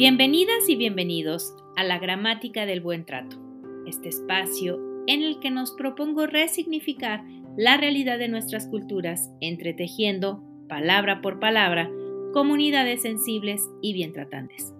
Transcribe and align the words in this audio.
Bienvenidas 0.00 0.66
y 0.66 0.76
bienvenidos 0.76 1.54
a 1.76 1.84
la 1.84 1.98
gramática 1.98 2.64
del 2.64 2.80
buen 2.80 3.04
trato, 3.04 3.36
este 3.86 4.08
espacio 4.08 4.80
en 5.06 5.22
el 5.22 5.40
que 5.40 5.50
nos 5.50 5.72
propongo 5.72 6.26
resignificar 6.26 7.22
la 7.54 7.76
realidad 7.76 8.18
de 8.18 8.28
nuestras 8.28 8.66
culturas, 8.66 9.30
entretejiendo, 9.42 10.42
palabra 10.70 11.20
por 11.20 11.38
palabra, 11.38 11.90
comunidades 12.32 13.02
sensibles 13.02 13.68
y 13.82 13.92
bien 13.92 14.14
tratantes. 14.14 14.72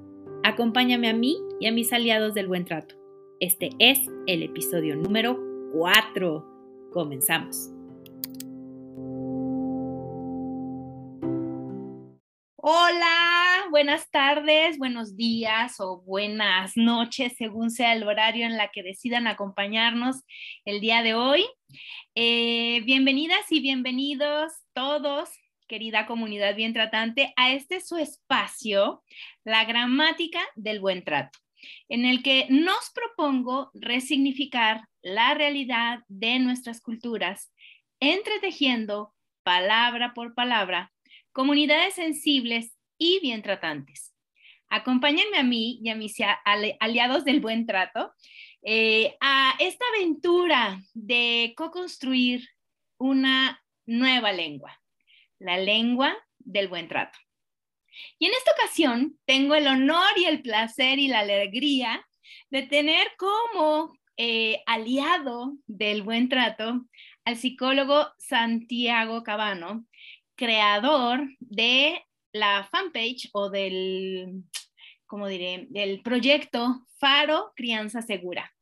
Acompáñame 0.43 1.11
a 1.11 1.13
mí 1.13 1.37
y 1.61 1.67
a 1.67 1.73
mis 1.73 1.93
aliados 1.93 2.33
del 2.33 2.49
buen 2.49 2.65
trato. 2.65 2.95
Este 3.41 3.69
es 3.79 4.01
el 4.27 4.43
episodio 4.43 4.97
número 4.97 5.39
4. 5.75 6.47
Comenzamos. 6.95 7.71
Hola, 12.57 13.30
buenas 13.71 14.11
tardes, 14.11 14.79
buenos 14.79 15.17
días 15.17 15.79
o 15.79 16.03
buenas 16.03 16.73
noches, 16.77 17.35
según 17.39 17.71
sea 17.71 17.93
el 17.93 18.03
horario 18.03 18.45
en 18.47 18.57
la 18.57 18.69
que 18.69 18.83
decidan 18.83 19.29
acompañarnos 19.29 20.25
el 20.65 20.81
día 20.81 21.03
de 21.05 21.15
hoy. 21.15 21.45
Eh, 22.17 22.81
bienvenidas 22.85 23.51
y 23.51 23.61
bienvenidos 23.61 24.53
todos, 24.73 25.31
querida 25.69 26.07
comunidad 26.07 26.57
bien 26.57 26.73
tratante, 26.73 27.33
a 27.37 27.53
este 27.53 27.81
su 27.81 27.97
espacio, 27.97 29.05
la 29.45 29.65
gramática 29.65 30.41
del 30.57 30.81
buen 30.81 31.05
trato, 31.05 31.39
en 31.89 32.07
el 32.07 32.25
que 32.25 32.47
nos 32.51 32.91
propongo 32.93 33.71
resignificar 33.73 34.83
la 35.01 35.35
realidad 35.35 36.01
de 36.09 36.41
nuestras 36.41 36.81
culturas, 36.81 37.53
entretejiendo 38.01 39.15
palabra 39.45 40.13
por 40.13 40.35
palabra 40.35 40.93
comunidades 41.33 41.95
sensibles 41.95 42.73
y 43.01 43.19
bien 43.21 43.43
tratantes. 43.43 44.15
Acompáñenme 44.69 45.39
a 45.39 45.43
mí 45.43 45.81
y 45.83 45.89
a 45.89 45.97
mis 45.97 46.15
aliados 46.79 47.25
del 47.25 47.41
buen 47.41 47.67
trato 47.67 48.13
eh, 48.63 49.17
a 49.21 49.55
esta 49.59 49.85
aventura 49.97 50.81
de 50.95 51.55
co-construir 51.57 52.47
una 52.99 53.61
nueva 53.87 54.33
lengua, 54.33 54.81
la 55.41 55.57
lengua 55.57 56.15
del 56.39 56.69
buen 56.69 56.87
trato. 56.87 57.19
Y 58.19 58.27
en 58.27 58.33
esta 58.35 58.53
ocasión 58.53 59.19
tengo 59.25 59.55
el 59.55 59.67
honor 59.67 60.11
y 60.17 60.27
el 60.27 60.43
placer 60.43 60.99
y 60.99 61.09
la 61.09 61.21
alegría 61.21 62.07
de 62.51 62.63
tener 62.63 63.09
como 63.17 63.99
eh, 64.17 64.63
aliado 64.67 65.55
del 65.67 66.03
buen 66.03 66.29
trato 66.29 66.85
al 67.25 67.37
psicólogo 67.37 68.09
Santiago 68.19 69.23
Cabano, 69.23 69.87
creador 70.37 71.27
de 71.39 72.05
la 72.33 72.69
fanpage 72.71 73.31
o 73.33 73.51
del, 73.51 74.45
¿cómo 75.07 75.27
diré?, 75.29 75.67
del 75.71 76.03
proyecto 76.03 76.87
Faro 76.99 77.53
Crianza 77.57 78.03
Segura. 78.03 78.53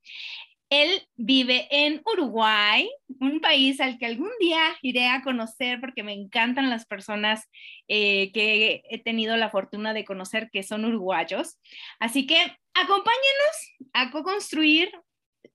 Él 0.71 1.09
vive 1.17 1.67
en 1.71 2.03
Uruguay, 2.05 2.91
un 3.21 3.41
país 3.41 3.81
al 3.81 3.99
que 3.99 4.05
algún 4.05 4.31
día 4.39 4.77
iré 4.83 5.09
a 5.09 5.23
conocer 5.23 5.81
porque 5.81 6.03
me 6.03 6.13
encantan 6.13 6.69
las 6.69 6.85
personas 6.85 7.49
eh, 7.89 8.31
que 8.33 8.83
he 8.91 9.03
tenido 9.03 9.37
la 9.39 9.49
fortuna 9.49 9.95
de 9.95 10.05
conocer 10.05 10.51
que 10.53 10.63
son 10.63 10.85
uruguayos. 10.85 11.59
Así 11.99 12.27
que 12.27 12.37
acompáñenos 12.75 13.89
a 13.95 14.11
co-construir 14.11 14.93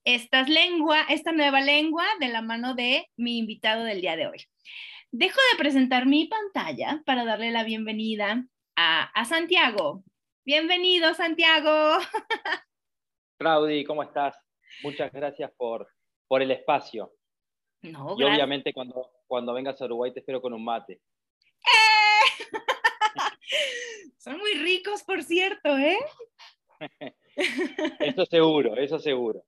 esta 0.04 0.42
lengua, 0.42 1.02
esta 1.08 1.30
nueva 1.30 1.60
lengua 1.60 2.04
de 2.18 2.28
la 2.28 2.42
mano 2.42 2.74
de 2.74 3.06
mi 3.16 3.38
invitado 3.38 3.84
del 3.84 4.00
día 4.00 4.16
de 4.16 4.26
hoy. 4.26 4.44
Dejo 5.16 5.38
de 5.52 5.58
presentar 5.58 6.06
mi 6.06 6.26
pantalla 6.26 7.00
para 7.06 7.24
darle 7.24 7.52
la 7.52 7.62
bienvenida 7.62 8.48
a, 8.74 9.24
Santiago. 9.24 10.02
Bienvenido, 10.44 11.14
Santiago. 11.14 11.98
Claudi, 13.38 13.84
¿cómo 13.84 14.02
estás? 14.02 14.36
Muchas 14.82 15.12
gracias 15.12 15.52
por, 15.56 15.86
por 16.26 16.42
el 16.42 16.50
espacio. 16.50 17.12
No, 17.82 18.16
y 18.18 18.24
obviamente 18.24 18.72
cuando, 18.72 19.08
cuando 19.28 19.54
vengas 19.54 19.80
a 19.80 19.84
Uruguay 19.84 20.12
te 20.12 20.18
espero 20.18 20.42
con 20.42 20.52
un 20.52 20.64
mate. 20.64 20.94
¡Eh! 20.94 22.44
Son 24.18 24.36
muy 24.36 24.54
ricos, 24.54 25.04
por 25.04 25.22
cierto, 25.22 25.78
¿eh? 25.78 25.98
eso 28.00 28.26
seguro, 28.26 28.74
eso 28.74 28.98
seguro. 28.98 29.44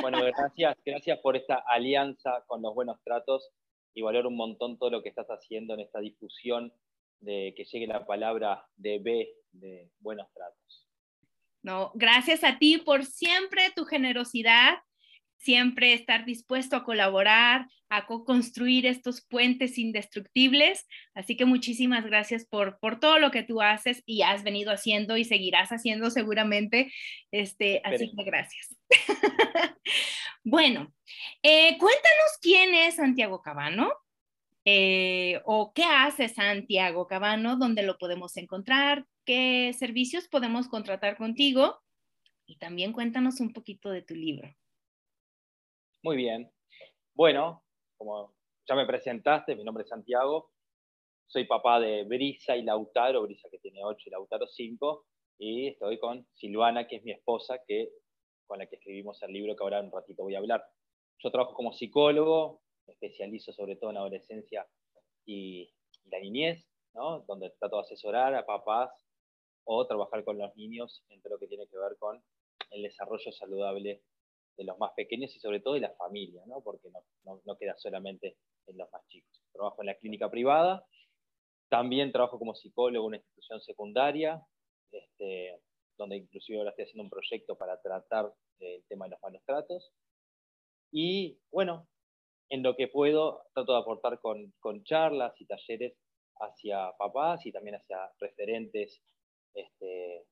Bueno, 0.00 0.20
gracias, 0.22 0.76
gracias 0.84 1.18
por 1.18 1.36
esta 1.36 1.56
alianza 1.66 2.44
con 2.46 2.62
los 2.62 2.72
buenos 2.72 3.02
tratos 3.02 3.50
y 3.94 4.02
valoro 4.02 4.28
un 4.28 4.36
montón 4.36 4.78
todo 4.78 4.90
lo 4.90 5.02
que 5.02 5.08
estás 5.08 5.28
haciendo 5.28 5.74
en 5.74 5.80
esta 5.80 6.00
difusión 6.00 6.72
de 7.20 7.54
que 7.56 7.64
llegue 7.64 7.86
la 7.86 8.04
palabra 8.04 8.64
de 8.76 8.98
B, 8.98 9.28
de 9.52 9.90
buenos 10.00 10.26
tratos. 10.32 10.88
No, 11.62 11.92
gracias 11.94 12.42
a 12.42 12.58
ti 12.58 12.78
por 12.78 13.04
siempre 13.04 13.70
tu 13.76 13.84
generosidad, 13.84 14.78
siempre 15.38 15.92
estar 15.92 16.24
dispuesto 16.24 16.76
a 16.76 16.84
colaborar, 16.84 17.66
a 17.88 18.06
co-construir 18.06 18.86
estos 18.86 19.24
puentes 19.26 19.78
indestructibles. 19.78 20.86
Así 21.14 21.36
que 21.36 21.44
muchísimas 21.44 22.04
gracias 22.04 22.46
por, 22.46 22.78
por 22.80 22.98
todo 22.98 23.18
lo 23.18 23.30
que 23.30 23.42
tú 23.42 23.60
haces 23.60 24.02
y 24.06 24.22
has 24.22 24.42
venido 24.44 24.72
haciendo 24.72 25.16
y 25.16 25.24
seguirás 25.24 25.70
haciendo 25.70 26.10
seguramente. 26.10 26.92
Este, 27.30 27.80
así 27.84 28.10
que 28.16 28.24
gracias. 28.24 28.76
bueno, 30.44 30.92
eh, 31.42 31.78
cuéntanos 31.78 32.38
quién 32.40 32.74
es 32.74 32.96
Santiago 32.96 33.42
Cabano. 33.42 33.92
Eh, 34.64 35.40
o 35.44 35.72
qué 35.74 35.82
hace 35.82 36.28
Santiago 36.28 37.08
Cabano, 37.08 37.56
dónde 37.56 37.82
lo 37.82 37.98
podemos 37.98 38.36
encontrar, 38.36 39.04
qué 39.24 39.72
servicios 39.76 40.28
podemos 40.28 40.68
contratar 40.68 41.16
contigo 41.16 41.80
y 42.46 42.58
también 42.58 42.92
cuéntanos 42.92 43.40
un 43.40 43.52
poquito 43.52 43.90
de 43.90 44.02
tu 44.02 44.14
libro. 44.14 44.48
Muy 46.04 46.16
bien. 46.16 46.52
Bueno, 47.14 47.64
como 47.96 48.34
ya 48.68 48.76
me 48.76 48.86
presentaste, 48.86 49.56
mi 49.56 49.64
nombre 49.64 49.82
es 49.82 49.88
Santiago, 49.88 50.52
soy 51.26 51.44
papá 51.44 51.80
de 51.80 52.04
Brisa 52.04 52.56
y 52.56 52.62
Lautaro, 52.62 53.22
Brisa 53.22 53.48
que 53.50 53.58
tiene 53.58 53.82
8 53.82 54.00
y 54.06 54.10
Lautaro 54.10 54.46
5, 54.46 55.06
y 55.38 55.68
estoy 55.68 55.98
con 55.98 56.26
Silvana, 56.34 56.86
que 56.86 56.96
es 56.96 57.04
mi 57.04 57.12
esposa, 57.12 57.58
que, 57.66 57.88
con 58.52 58.58
la 58.58 58.66
que 58.66 58.76
escribimos 58.76 59.22
el 59.22 59.32
libro 59.32 59.56
que 59.56 59.64
ahora 59.64 59.80
un 59.80 59.90
ratito 59.90 60.24
voy 60.24 60.34
a 60.34 60.38
hablar. 60.38 60.62
Yo 61.20 61.30
trabajo 61.30 61.54
como 61.54 61.72
psicólogo, 61.72 62.60
me 62.86 62.92
especializo 62.92 63.50
sobre 63.50 63.76
todo 63.76 63.88
en 63.88 63.96
adolescencia 63.96 64.68
y, 65.24 65.72
la 66.10 66.20
niñez, 66.20 66.62
donde 67.26 67.48
trato 67.58 67.76
de 67.76 67.82
asesorar 67.84 68.34
a 68.34 68.44
papás 68.44 68.90
o 69.64 69.86
trabajar 69.86 70.22
con 70.22 70.36
los 70.36 70.54
niños 70.54 71.02
en 71.08 71.22
todo 71.22 71.32
lo 71.32 71.38
que 71.38 71.46
tiene 71.46 71.66
que 71.66 71.78
ver 71.78 71.96
con 71.98 72.22
el 72.72 72.82
desarrollo 72.82 73.32
saludable 73.32 74.02
de 74.58 74.64
los 74.64 74.76
más 74.76 74.92
pequeños 74.92 75.34
y 75.34 75.40
sobre 75.40 75.60
todo 75.60 75.72
de 75.72 75.80
la 75.80 75.94
familia, 75.94 76.42
¿no? 76.44 76.60
porque 76.60 76.90
no, 76.90 77.40
no, 77.46 77.56
queda 77.56 77.74
solamente 77.78 78.36
en 78.66 78.76
los 78.76 78.92
más 78.92 79.06
chicos. 79.08 79.40
Trabajo 79.50 79.80
en 79.80 79.86
la 79.86 79.94
clínica 79.94 80.30
privada, 80.30 80.84
también 81.70 82.12
trabajo 82.12 82.38
como 82.38 82.54
psicólogo 82.54 83.06
en 83.06 83.08
una 83.08 83.16
institución 83.16 83.62
secundaria, 83.62 84.46
este, 84.90 85.58
donde 85.96 86.16
inclusive 86.16 86.58
ahora 86.58 86.70
estoy 86.70 86.84
haciendo 86.84 87.04
un 87.04 87.10
proyecto 87.10 87.56
para 87.56 87.80
tratar 87.80 88.32
el 88.60 88.84
tema 88.88 89.06
de 89.06 89.10
los 89.10 89.22
malos 89.22 89.42
tratos. 89.44 89.92
Y 90.90 91.38
bueno, 91.50 91.88
en 92.48 92.62
lo 92.62 92.76
que 92.76 92.88
puedo, 92.88 93.44
trato 93.54 93.72
de 93.72 93.78
aportar 93.78 94.20
con, 94.20 94.52
con 94.60 94.84
charlas 94.84 95.32
y 95.40 95.46
talleres 95.46 95.94
hacia 96.36 96.92
papás 96.98 97.46
y 97.46 97.52
también 97.52 97.76
hacia 97.76 98.10
referentes 98.18 99.00
este, 99.54 99.84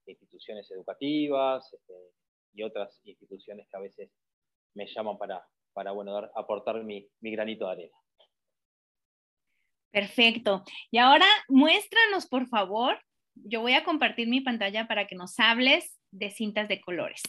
de 0.05 0.13
instituciones 0.13 0.71
educativas 0.71 1.73
este, 1.73 1.95
y 2.53 2.63
otras 2.63 3.01
instituciones 3.05 3.69
que 3.69 3.77
a 3.77 3.81
veces 3.81 4.11
me 4.75 4.87
llaman 4.87 5.19
para, 5.19 5.47
para 5.73 5.93
bueno, 5.93 6.13
dar, 6.13 6.31
aportar 6.35 6.83
mi, 6.85 7.09
mi 7.21 7.33
granito 7.33 7.67
de 7.67 7.73
arena. 7.73 7.97
Perfecto. 9.91 10.63
Y 10.91 10.99
ahora 10.99 11.27
muéstranos, 11.49 12.27
por 12.29 12.47
favor, 12.47 12.99
yo 13.35 13.61
voy 13.61 13.73
a 13.75 13.85
compartir 13.85 14.29
mi 14.29 14.41
pantalla 14.41 14.87
para 14.87 15.07
que 15.07 15.15
nos 15.15 15.39
hables 15.39 15.99
de 16.11 16.31
cintas 16.31 16.69
de 16.69 16.81
colores. 16.81 17.23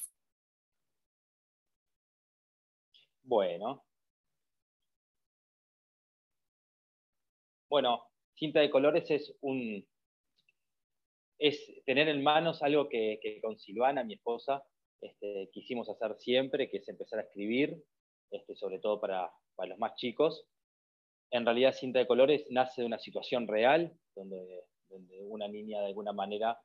Bueno. 3.23 3.85
Bueno, 7.69 8.03
cinta 8.35 8.59
de 8.59 8.69
colores 8.69 9.09
es 9.09 9.33
un 9.41 9.85
es 11.41 11.83
tener 11.85 12.07
en 12.07 12.21
manos 12.21 12.61
algo 12.61 12.87
que, 12.87 13.39
con 13.41 13.57
Silvana, 13.57 14.03
mi 14.03 14.13
esposa, 14.13 14.63
este, 15.01 15.49
quisimos 15.51 15.89
hacer 15.89 16.15
siempre, 16.19 16.69
que 16.69 16.77
es 16.77 16.87
empezar 16.87 17.17
a 17.17 17.23
escribir, 17.23 17.83
este, 18.29 18.55
sobre 18.55 18.77
todo 18.77 19.01
para, 19.01 19.31
para, 19.55 19.69
los 19.69 19.79
más 19.79 19.95
chicos. 19.95 20.45
En 21.31 21.43
realidad, 21.43 21.73
cinta 21.73 21.97
de 21.97 22.05
colores 22.05 22.45
nace 22.51 22.81
de 22.81 22.87
una 22.87 22.99
situación 22.99 23.47
real, 23.47 23.91
donde, 24.15 24.65
donde 24.87 25.23
una 25.41 25.47
niña 25.51 25.79
de 25.79 25.87
alguna 25.87 26.13
manera 26.13 26.59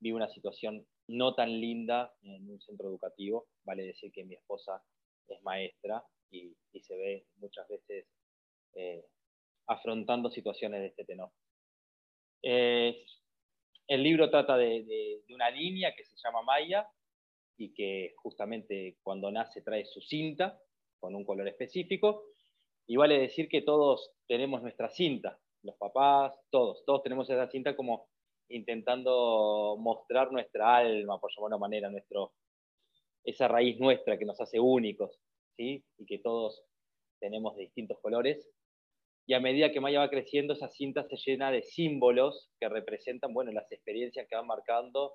vive 0.00 0.16
una 0.16 0.28
situación 0.28 0.86
no 1.08 1.34
tan 1.34 1.60
linda 1.60 2.14
en 2.22 2.50
un 2.50 2.60
centro 2.60 2.88
educativo. 2.88 3.48
Vale 3.64 3.84
decir 3.84 4.10
que 4.12 4.24
mi 4.24 4.34
esposa 4.34 4.82
es 5.28 5.42
maestra 5.42 6.02
y, 6.30 6.56
se 6.80 6.96
ve 6.96 7.26
muchas 7.36 7.66
veces 7.68 8.06
eh, 8.74 9.04
afrontando 9.66 10.30
situaciones 10.30 10.80
de 10.80 10.86
este 10.88 11.04
tenor. 11.04 11.30
Eh, 12.42 13.04
el 13.88 14.02
libro 14.02 14.30
trata 14.30 14.56
de, 14.56 15.22
una 15.30 15.50
niña 15.50 15.94
que 15.96 16.04
se 16.04 16.16
llama 16.22 16.42
Maya 16.42 16.88
y 17.56 17.72
que 17.72 18.14
justamente 18.16 18.98
cuando 19.02 19.30
nace 19.30 19.62
trae 19.62 19.84
su 19.86 20.00
cinta 20.00 20.60
con 20.98 21.14
un 21.14 21.24
color 21.24 21.48
específico. 21.48 22.24
Y 22.86 22.96
vale 22.96 23.18
decir 23.18 23.48
que 23.48 23.62
todos 23.62 24.12
tenemos 24.28 24.62
nuestra 24.62 24.88
cinta, 24.90 25.40
los 25.66 25.76
papás, 25.76 26.32
todos, 26.50 26.84
todos 26.86 27.02
tenemos 27.02 27.28
esa 27.28 27.48
cinta 27.48 27.76
como 27.76 28.08
intentando 28.48 29.76
mostrar 29.78 30.32
nuestra 30.32 30.76
alma, 30.76 31.20
por 31.20 31.30
llamarlo 31.30 31.56
de 31.56 31.56
una 31.56 31.66
manera, 31.66 31.90
nuestro, 31.90 32.32
esa 33.24 33.48
raíz 33.48 33.78
nuestra 33.78 34.18
que 34.18 34.24
nos 34.24 34.40
hace 34.40 34.60
únicos, 34.60 35.18
¿sí? 35.56 35.84
y 35.98 36.06
que 36.06 36.18
todos 36.20 36.64
tenemos 37.20 37.56
de 37.56 37.62
distintos 37.62 37.98
colores. 38.00 38.48
Y 39.28 39.34
a 39.34 39.40
medida 39.40 39.72
que 39.72 39.80
Maya 39.80 39.98
va 39.98 40.10
creciendo, 40.10 40.52
esa 40.52 40.68
cinta 40.68 41.04
se 41.08 41.16
llena 41.16 41.50
de 41.50 41.62
símbolos 41.62 42.50
que 42.60 42.68
representan 42.68 43.34
bueno, 43.34 43.50
las 43.50 43.70
experiencias 43.72 44.26
que 44.28 44.36
van 44.36 44.46
marcando 44.46 45.14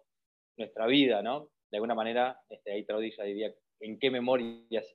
nuestra 0.57 0.85
vida, 0.87 1.21
¿no? 1.21 1.47
De 1.71 1.77
alguna 1.77 1.95
manera, 1.95 2.37
este, 2.49 2.73
ahí 2.73 2.85
Traudy 2.85 3.15
ya 3.15 3.23
diría 3.23 3.53
en 3.79 3.97
qué 3.97 4.11
memorias 4.11 4.93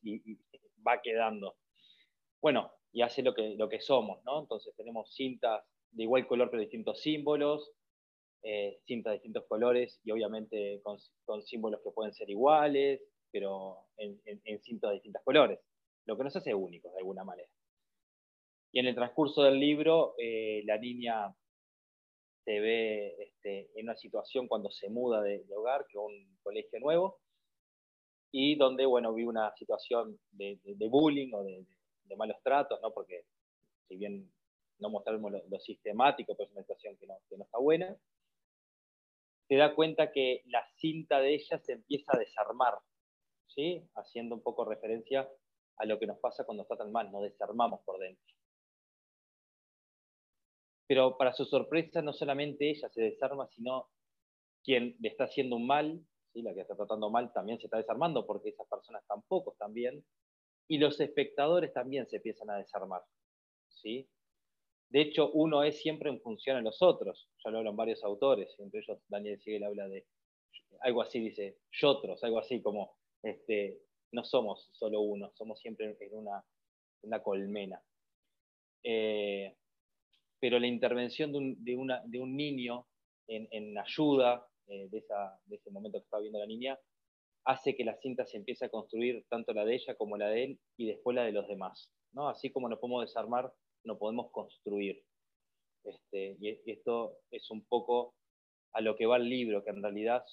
va 0.86 1.00
quedando. 1.02 1.56
Bueno, 2.42 2.70
y 2.96 3.02
hace 3.02 3.22
lo 3.22 3.34
que, 3.34 3.56
lo 3.56 3.68
que 3.68 3.78
somos, 3.78 4.24
¿no? 4.24 4.40
Entonces 4.40 4.74
tenemos 4.74 5.14
cintas 5.14 5.62
de 5.90 6.04
igual 6.04 6.26
color 6.26 6.48
pero 6.50 6.62
distintos 6.62 6.98
símbolos, 7.02 7.70
eh, 8.42 8.80
cintas 8.86 9.10
de 9.10 9.16
distintos 9.16 9.44
colores 9.46 10.00
y 10.02 10.12
obviamente 10.12 10.80
con, 10.82 10.98
símbolos 11.42 11.82
que 11.84 11.90
pueden 11.90 12.14
ser 12.14 12.30
iguales, 12.30 13.02
pero 13.30 13.80
en, 13.98 14.62
cintas 14.62 14.88
de 14.88 14.94
distintos 14.94 15.22
colores, 15.24 15.60
lo 16.06 16.16
que 16.16 16.24
nos 16.24 16.36
hace 16.36 16.54
únicos 16.54 16.90
de 16.94 17.00
alguna 17.00 17.22
manera. 17.22 17.50
Y 18.72 18.78
en 18.78 18.86
el 18.86 18.94
transcurso 18.94 19.42
del 19.42 19.60
libro, 19.60 20.14
eh, 20.16 20.62
la 20.64 20.78
niña 20.78 21.36
se 22.46 22.60
ve 22.60 23.14
este, 23.18 23.78
en 23.78 23.84
una 23.84 23.96
situación 23.96 24.48
cuando 24.48 24.70
se 24.70 24.88
muda 24.88 25.20
de, 25.20 25.44
hogar, 25.54 25.84
que 25.86 25.98
un 25.98 26.38
colegio 26.42 26.80
nuevo, 26.80 27.18
y 28.32 28.56
donde, 28.56 28.86
bueno, 28.86 29.12
vi 29.12 29.24
una 29.24 29.54
situación 29.54 30.18
de, 30.30 30.58
bullying 30.88 31.34
o 31.34 31.44
de, 31.44 31.66
malos 32.14 32.36
tratos, 32.42 32.80
¿no? 32.82 32.92
Porque 32.92 33.24
si 33.88 33.96
bien 33.96 34.30
no 34.78 34.90
mostramos 34.90 35.32
lo, 35.32 35.58
sistemático, 35.58 36.36
pues 36.36 36.48
es 36.48 36.52
una 36.52 36.62
situación 36.62 36.96
que 36.98 37.06
no, 37.06 37.18
que 37.28 37.36
no 37.36 37.44
está 37.44 37.58
buena, 37.58 37.96
se 39.48 39.56
da 39.56 39.74
cuenta 39.74 40.12
que 40.12 40.42
la 40.46 40.64
cinta 40.76 41.20
de 41.20 41.34
ella 41.34 41.58
se 41.58 41.72
empieza 41.72 42.12
a 42.14 42.18
desarmar, 42.18 42.74
¿sí? 43.46 43.88
haciendo 43.94 44.34
un 44.34 44.42
poco 44.42 44.64
referencia 44.64 45.28
a 45.76 45.86
lo 45.86 45.98
que 45.98 46.06
nos 46.06 46.18
pasa 46.18 46.44
cuando 46.44 46.62
está 46.62 46.76
tan 46.76 46.90
mal, 46.90 47.10
nos 47.10 47.22
desarmamos 47.22 47.80
por 47.84 47.98
dentro. 47.98 48.34
Pero 50.88 51.16
para 51.16 51.32
su 51.32 51.44
sorpresa, 51.44 52.02
no 52.02 52.12
solamente 52.12 52.70
ella 52.70 52.88
se 52.88 53.02
desarma, 53.02 53.48
sino 53.48 53.88
quien 54.62 54.96
le 55.00 55.08
está 55.08 55.24
haciendo 55.24 55.56
un 55.56 55.66
mal, 55.66 56.04
¿sí? 56.32 56.42
la 56.42 56.54
que 56.54 56.60
está 56.60 56.76
tratando 56.76 57.10
mal, 57.10 57.32
también 57.32 57.58
se 57.58 57.66
está 57.66 57.76
desarmando 57.76 58.26
porque 58.26 58.50
esas 58.50 58.66
personas 58.68 59.04
tampoco 59.06 59.52
están 59.52 59.72
bien. 59.72 60.04
Y 60.68 60.78
los 60.78 61.00
espectadores 61.00 61.72
también 61.72 62.06
se 62.08 62.16
empiezan 62.16 62.50
a 62.50 62.56
desarmar. 62.56 63.02
¿sí? 63.68 64.08
De 64.88 65.00
hecho, 65.00 65.30
uno 65.32 65.62
es 65.62 65.80
siempre 65.80 66.10
en 66.10 66.20
función 66.20 66.56
a 66.56 66.62
los 66.62 66.82
otros. 66.82 67.28
Ya 67.44 67.50
lo 67.50 67.58
hablan 67.58 67.76
varios 67.76 68.02
autores, 68.04 68.54
entre 68.58 68.80
ellos 68.80 68.98
Daniel 69.08 69.40
Siegel 69.40 69.64
habla 69.64 69.88
de 69.88 70.06
algo 70.80 71.02
así, 71.02 71.20
dice, 71.20 71.58
yotros, 71.72 72.22
algo 72.22 72.38
así 72.38 72.60
como, 72.60 72.96
este, 73.22 73.80
no 74.12 74.24
somos 74.24 74.68
solo 74.72 75.00
uno, 75.00 75.32
somos 75.34 75.58
siempre 75.60 75.96
en 75.98 76.14
una, 76.14 77.22
colmena. 77.22 77.82
Eh, 78.82 79.56
pero 80.38 80.58
la 80.58 80.66
intervención 80.66 81.32
de 81.32 81.38
un, 81.38 81.64
de 81.64 81.76
una, 81.76 82.02
de 82.04 82.20
un 82.20 82.36
niño 82.36 82.86
en, 83.26 83.48
en 83.50 83.78
ayuda 83.78 84.46
eh, 84.68 84.88
de, 84.90 84.98
esa, 84.98 85.40
de, 85.46 85.56
ese 85.56 85.70
momento 85.70 85.98
que 85.98 86.04
estaba 86.04 86.20
viendo 86.20 86.38
la 86.38 86.46
niña 86.46 86.78
hace 87.46 87.76
que 87.76 87.84
la 87.84 87.96
cinta 87.96 88.26
se 88.26 88.36
empiece 88.36 88.64
a 88.64 88.68
construir 88.68 89.24
tanto 89.28 89.52
la 89.52 89.64
de 89.64 89.76
ella 89.76 89.94
como 89.94 90.16
la 90.16 90.28
de 90.28 90.44
él 90.44 90.60
y 90.76 90.86
después 90.86 91.14
la 91.14 91.24
de 91.24 91.32
los 91.32 91.46
demás. 91.48 91.90
¿no? 92.12 92.28
Así 92.28 92.50
como 92.50 92.68
nos 92.68 92.78
podemos 92.78 93.06
desarmar 93.06 93.52
no 93.84 93.98
podemos 93.98 94.30
construir. 94.32 95.02
Este, 95.84 96.36
y 96.40 96.70
esto 96.70 97.18
es 97.30 97.48
un 97.50 97.64
poco 97.64 98.14
a 98.72 98.80
lo 98.80 98.96
que 98.96 99.06
va 99.06 99.16
el 99.16 99.28
libro, 99.28 99.62
que 99.62 99.70
en 99.70 99.80
realidad 99.80 100.24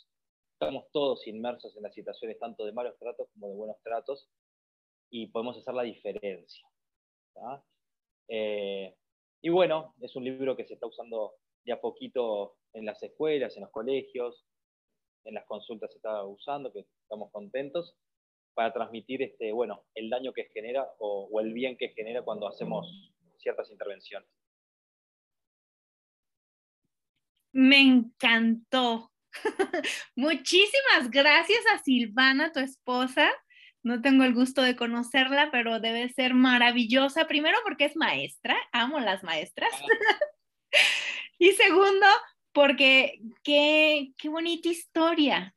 estamos 0.54 0.86
todos 0.92 1.27
inmersos 1.27 1.77
en 1.77 1.83
las 1.83 1.94
situaciones 1.94 2.39
tanto 2.39 2.65
de 2.65 2.71
malos 2.71 2.98
tratos 2.98 3.30
como 3.33 3.48
de 3.48 3.56
buenos 3.56 3.77
tratos 3.83 4.27
y 5.12 5.27
podemos 5.27 5.57
hacer 5.57 5.75
la 5.75 5.83
diferencia. 5.83 6.68
Eh, 8.27 8.95
y 9.42 9.50
bueno, 9.50 9.94
es 10.01 10.15
un 10.15 10.24
libro 10.24 10.56
que 10.56 10.65
se 10.65 10.74
está 10.74 10.88
usando 10.88 11.36
de 11.63 11.74
a 11.74 11.80
poquito 11.80 12.56
en 12.74 12.86
las 12.86 13.01
escuelas, 13.04 13.56
en 13.56 13.62
los 13.62 13.71
colegios, 13.71 14.45
en 15.25 15.36
las 15.36 15.45
consultas 15.45 15.92
se 15.92 15.98
está 15.98 16.24
usando, 16.25 16.71
que 16.71 16.86
estamos 17.13 17.31
contentos, 17.31 17.95
para 18.56 18.74
transmitir 18.74 19.21
este, 19.21 19.51
bueno, 19.51 19.83
el 19.94 20.10
daño 20.10 20.33
que 20.33 20.50
genera 20.54 20.88
o, 21.00 21.30
o 21.31 21.39
el 21.39 21.54
bien 21.54 21.77
que 21.77 21.89
genera 21.89 22.24
cuando 22.24 22.48
hacemos 22.48 23.12
ciertas 23.38 23.69
intervenciones. 23.69 24.27
Me 27.51 27.81
encantó. 27.81 29.12
Muchísimas 30.15 31.10
gracias 31.12 31.60
a 31.74 31.83
Silvana, 31.83 32.51
tu 32.51 32.60
esposa. 32.60 33.31
No 33.83 34.01
tengo 34.01 34.24
el 34.24 34.33
gusto 34.33 34.62
de 34.62 34.75
conocerla, 34.75 35.50
pero 35.51 35.80
debe 35.80 36.10
ser 36.10 36.33
maravillosa. 36.33 37.27
Primero 37.27 37.57
porque 37.63 37.86
es 37.86 37.95
maestra, 37.95 38.56
amo 38.71 39.00
las 39.00 39.24
maestras. 39.24 39.69
Ah. 39.71 40.19
y 41.38 41.51
segundo, 41.51 42.07
porque 42.54 43.19
qué, 43.44 44.13
qué 44.18 44.30
bonita 44.30 44.69
historia. 44.69 45.54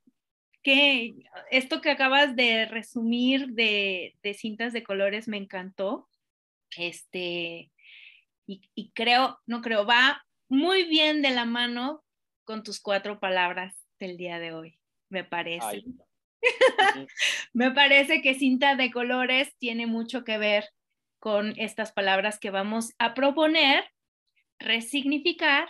Que 0.67 1.15
esto 1.53 1.81
que 1.81 1.91
acabas 1.91 2.35
de 2.35 2.67
resumir 2.67 3.51
de, 3.51 4.17
de 4.21 4.35
cintas 4.35 4.73
de 4.73 4.83
colores 4.83 5.29
me 5.29 5.37
encantó. 5.37 6.09
Este, 6.77 7.71
y, 8.49 8.91
creo, 8.93 9.39
no 9.47 9.63
creo, 9.63 9.87
va 9.87 10.27
muy 10.49 10.83
bien 10.89 11.23
de 11.23 11.31
la 11.31 11.45
mano 11.45 12.03
con 12.43 12.65
tus 12.65 12.81
cuatro 12.81 13.21
palabras 13.21 13.77
del 14.01 14.17
día 14.17 14.41
de 14.41 14.53
hoy, 14.53 14.81
me 15.09 15.23
parece. 15.23 15.85
me 17.53 17.71
parece 17.71 18.21
que 18.21 18.35
cinta 18.35 18.75
de 18.75 18.91
colores 18.91 19.57
tiene 19.59 19.87
mucho 19.87 20.25
que 20.25 20.37
ver 20.37 20.65
con 21.21 21.55
estas 21.61 21.93
palabras 21.93 22.41
que 22.41 22.51
vamos 22.51 22.93
a 22.99 23.15
proponer, 23.15 23.85
resignificar 24.59 25.69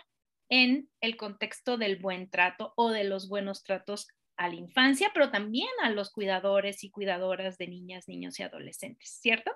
en 0.49 0.89
el 1.03 1.19
contexto 1.19 1.77
del 1.77 1.97
buen 1.97 2.31
trato 2.31 2.73
o 2.77 2.91
de 2.91 3.05
los 3.05 3.29
buenos 3.29 3.63
tratos 3.63 4.09
a 4.37 4.49
la 4.49 4.55
infancia, 4.55 5.11
pero 5.15 5.31
también 5.31 5.69
a 5.83 5.91
los 5.91 6.11
cuidadores 6.11 6.85
y 6.85 6.91
cuidadoras 6.91 7.59
de 7.59 7.69
niñas, 7.69 8.09
niños 8.09 8.39
y 8.39 8.43
adolescentes, 8.43 9.19
¿cierto? 9.21 9.51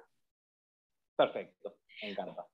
Perfecto, 1.16 1.76
me 2.02 2.10
encanta. 2.10 2.46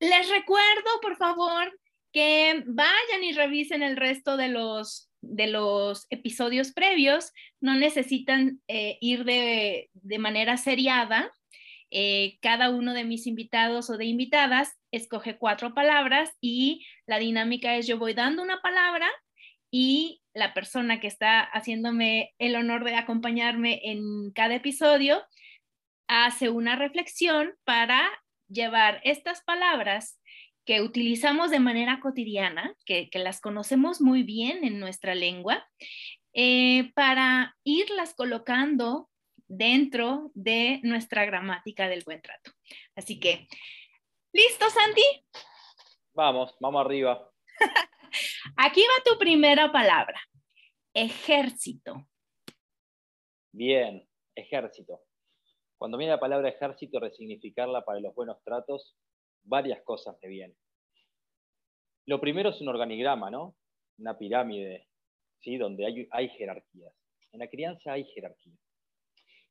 Les 0.00 0.28
recuerdo, 0.28 1.00
por 1.00 1.16
favor, 1.16 1.72
que 2.12 2.62
vayan 2.66 3.24
y 3.24 3.32
revisen 3.32 3.82
el 3.82 3.96
resto 3.96 4.36
de 4.36 4.48
los, 4.48 5.10
de 5.20 5.46
los 5.46 6.06
episodios 6.10 6.72
previos. 6.72 7.32
No 7.60 7.74
necesitan 7.74 8.60
eh, 8.68 8.98
ir 9.00 9.24
de, 9.24 9.88
manera 10.18 10.56
seriada. 10.56 11.32
Eh, 11.90 12.38
cada 12.40 12.70
uno 12.70 12.94
de 12.94 13.04
mis 13.04 13.26
invitados 13.26 13.90
o 13.90 13.96
de 13.96 14.06
invitadas 14.06 14.78
escoge 14.90 15.38
cuatro 15.38 15.74
palabras 15.74 16.30
y 16.40 16.86
la 17.06 17.18
dinámica 17.18 17.76
es 17.76 17.86
yo 17.86 17.98
voy 17.98 18.14
dando 18.14 18.42
una 18.42 18.62
palabra 18.62 19.08
y 19.74 20.20
la 20.34 20.52
persona 20.52 21.00
que 21.00 21.06
está 21.06 21.40
haciéndome 21.40 22.34
el 22.38 22.54
honor 22.56 22.84
de 22.84 22.94
acompañarme 22.94 23.80
en 23.84 24.30
cada 24.32 24.54
episodio 24.54 25.24
hace 26.06 26.50
una 26.50 26.76
reflexión 26.76 27.54
para 27.64 28.06
llevar 28.48 29.00
estas 29.02 29.42
palabras 29.42 30.20
que 30.66 30.82
utilizamos 30.82 31.50
de 31.50 31.58
manera 31.58 32.00
cotidiana, 32.00 32.76
que, 32.84 33.08
las 33.14 33.40
conocemos 33.40 34.00
muy 34.00 34.22
bien 34.22 34.62
en 34.62 34.78
nuestra 34.78 35.14
lengua, 35.14 35.66
eh, 36.34 36.92
para 36.94 37.56
irlas 37.64 38.14
colocando 38.14 39.08
dentro 39.48 40.30
de 40.34 40.80
nuestra 40.82 41.24
gramática 41.24 41.88
del 41.88 42.04
buen 42.04 42.20
trato. 42.20 42.52
Así 42.94 43.18
que, 43.18 43.48
¿listo, 44.32 44.68
Santi? 44.68 45.02
Vamos, 46.14 46.54
vamos 46.60 46.84
arriba. 46.84 47.30
Aquí 48.56 48.80
va 48.82 49.04
tu 49.04 49.18
primera 49.18 49.70
palabra, 49.70 50.20
ejército. 50.94 52.08
Bien, 53.52 54.08
ejército. 54.34 55.02
Cuando 55.76 55.98
viene 55.98 56.12
la 56.12 56.20
palabra 56.20 56.48
ejército, 56.48 57.00
resignificarla 57.00 57.84
para 57.84 58.00
los 58.00 58.14
buenos 58.14 58.42
tratos, 58.44 58.96
varias 59.42 59.82
cosas 59.82 60.16
me 60.22 60.28
vienen. 60.28 60.56
Lo 62.06 62.20
primero 62.20 62.50
es 62.50 62.60
un 62.60 62.68
organigrama, 62.68 63.30
¿no? 63.30 63.56
Una 63.98 64.16
pirámide, 64.16 64.88
¿sí? 65.40 65.56
Donde 65.56 66.08
hay, 66.10 66.28
jerarquías. 66.30 66.94
En 67.32 67.40
la 67.40 67.48
crianza 67.48 67.92
hay 67.92 68.04
jerarquía. 68.04 68.56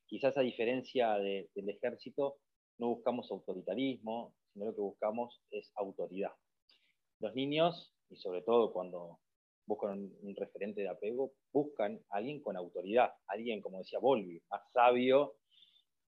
Quizás 0.06 0.38
a 0.38 0.42
diferencia 0.42 1.16
del 1.16 1.70
ejército, 1.70 2.38
no 2.78 2.88
buscamos 2.88 3.32
autoritarismo, 3.32 4.34
sino 4.52 4.66
lo 4.66 4.76
que 4.76 4.82
buscamos 4.82 5.42
es 5.52 5.72
autoridad. 5.76 6.34
Los 7.20 7.34
niños, 7.36 7.94
y 8.12 8.18
sobre 8.18 8.42
todo 8.42 8.72
cuando 8.74 9.20
buscan 9.66 10.12
un, 10.22 10.36
referente 10.36 10.82
de 10.82 10.90
apego, 10.90 11.34
buscan 11.54 12.04
a 12.10 12.18
alguien 12.18 12.42
con 12.42 12.58
autoridad, 12.58 13.12
alguien, 13.28 13.62
como 13.62 13.78
decía 13.78 14.00
Volvi, 14.00 14.42
más 14.50 14.70
sabio, 14.72 15.36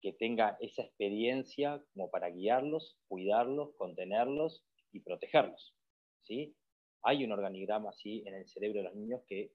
que 0.02 0.14
tenga 0.14 0.58
esa 0.60 0.82
experiencia 0.82 1.84
como 1.94 2.10
para 2.10 2.30
guiarlos, 2.30 2.98
cuidarlos, 3.08 3.76
contenerlos 3.76 4.64
y 4.92 5.02
protegerlos. 5.02 5.76
¿sí? 6.22 6.56
Hay 7.04 7.24
un 7.24 7.32
organigrama 7.32 7.90
así 7.90 8.24
en 8.26 8.34
el 8.34 8.48
cerebro 8.48 8.80
de 8.80 8.86
los 8.86 8.96
niños 8.96 9.22
que 9.28 9.52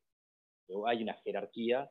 hay 0.86 1.02
una 1.02 1.14
jerarquía, 1.14 1.90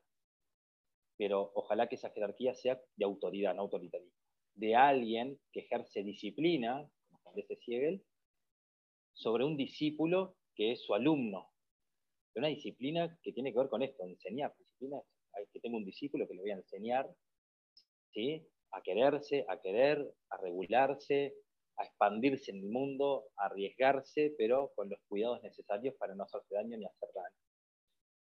pero 1.18 1.52
ojalá 1.54 1.88
que 1.88 1.96
esa 1.96 2.12
jerarquía 2.12 2.56
sea 2.56 2.80
de 2.96 3.06
autoridad, 3.06 3.56
no 3.56 3.64
autoritarismo, 3.64 4.16
de 4.54 4.76
alguien 4.76 5.38
que 5.52 5.62
ejerce 5.62 6.04
disciplina, 6.04 6.90
como 7.08 7.18
establece 7.18 7.58
Siegel, 7.58 8.06
sobre 9.14 9.44
un 9.44 9.58
discípulo 9.58 10.38
que 10.56 10.72
es 10.72 10.84
su 10.84 10.94
alumno. 10.94 11.52
Una 12.36 12.48
disciplina 12.48 13.18
que 13.22 13.32
tiene 13.32 13.52
que 13.52 13.60
ver 13.60 13.70
con 13.70 13.82
esto, 13.82 14.04
enseñar. 14.06 14.54
Disciplina 14.58 15.02
que 15.52 15.60
tengo 15.60 15.78
un 15.78 15.86
discípulo 15.86 16.28
que 16.28 16.34
le 16.34 16.42
voy 16.42 16.52
a 16.52 16.56
enseñar 16.56 17.10
¿sí? 18.14 18.48
a 18.72 18.82
quererse, 18.82 19.46
a 19.48 19.60
querer, 19.60 20.14
a 20.30 20.38
regularse, 20.38 21.36
a 21.78 21.86
expandirse 21.86 22.52
en 22.52 22.58
el 22.58 22.70
mundo, 22.70 23.26
a 23.38 23.46
arriesgarse, 23.46 24.34
pero 24.38 24.72
con 24.76 24.90
los 24.90 25.00
cuidados 25.08 25.42
necesarios 25.44 25.96
para 25.96 26.16
no 26.16 26.24
hacerse 26.24 26.56
daño 26.56 26.78
ni 26.78 26.86
hacer 26.86 27.10
daño. 27.14 27.36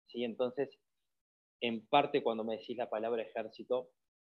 ¿Sí? 0.08 0.24
Entonces, 0.24 0.78
en 1.62 1.86
parte 1.88 2.24
cuando 2.24 2.44
me 2.44 2.58
decís 2.58 2.78
la 2.78 2.90
palabra 2.90 3.24
ejército, 3.24 3.90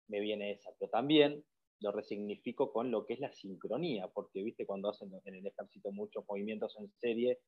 me 0.07 0.19
viene 0.19 0.51
esa, 0.51 0.71
pero 0.79 0.91
también 0.91 1.43
lo 1.79 1.91
resignifico 1.91 2.71
con 2.71 2.91
lo 2.91 3.05
que 3.05 3.13
es 3.13 3.19
la 3.19 3.31
sincronía, 3.31 4.07
porque 4.07 4.43
viste 4.43 4.65
cuando 4.65 4.89
hacen 4.89 5.11
en 5.25 5.35
el 5.35 5.47
ejército 5.47 5.91
muchos 5.91 6.23
movimientos 6.27 6.75
en 6.79 6.91
serie, 6.99 7.39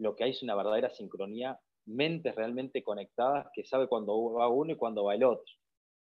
lo 0.00 0.16
que 0.16 0.24
hay 0.24 0.30
es 0.30 0.42
una 0.42 0.54
verdadera 0.54 0.90
sincronía, 0.90 1.60
mentes 1.86 2.34
realmente 2.34 2.82
conectadas 2.82 3.48
que 3.52 3.64
sabe 3.64 3.86
cuándo 3.86 4.32
va 4.32 4.48
uno 4.48 4.72
y 4.72 4.76
cuándo 4.76 5.04
va 5.04 5.14
el 5.14 5.24
otro. 5.24 5.52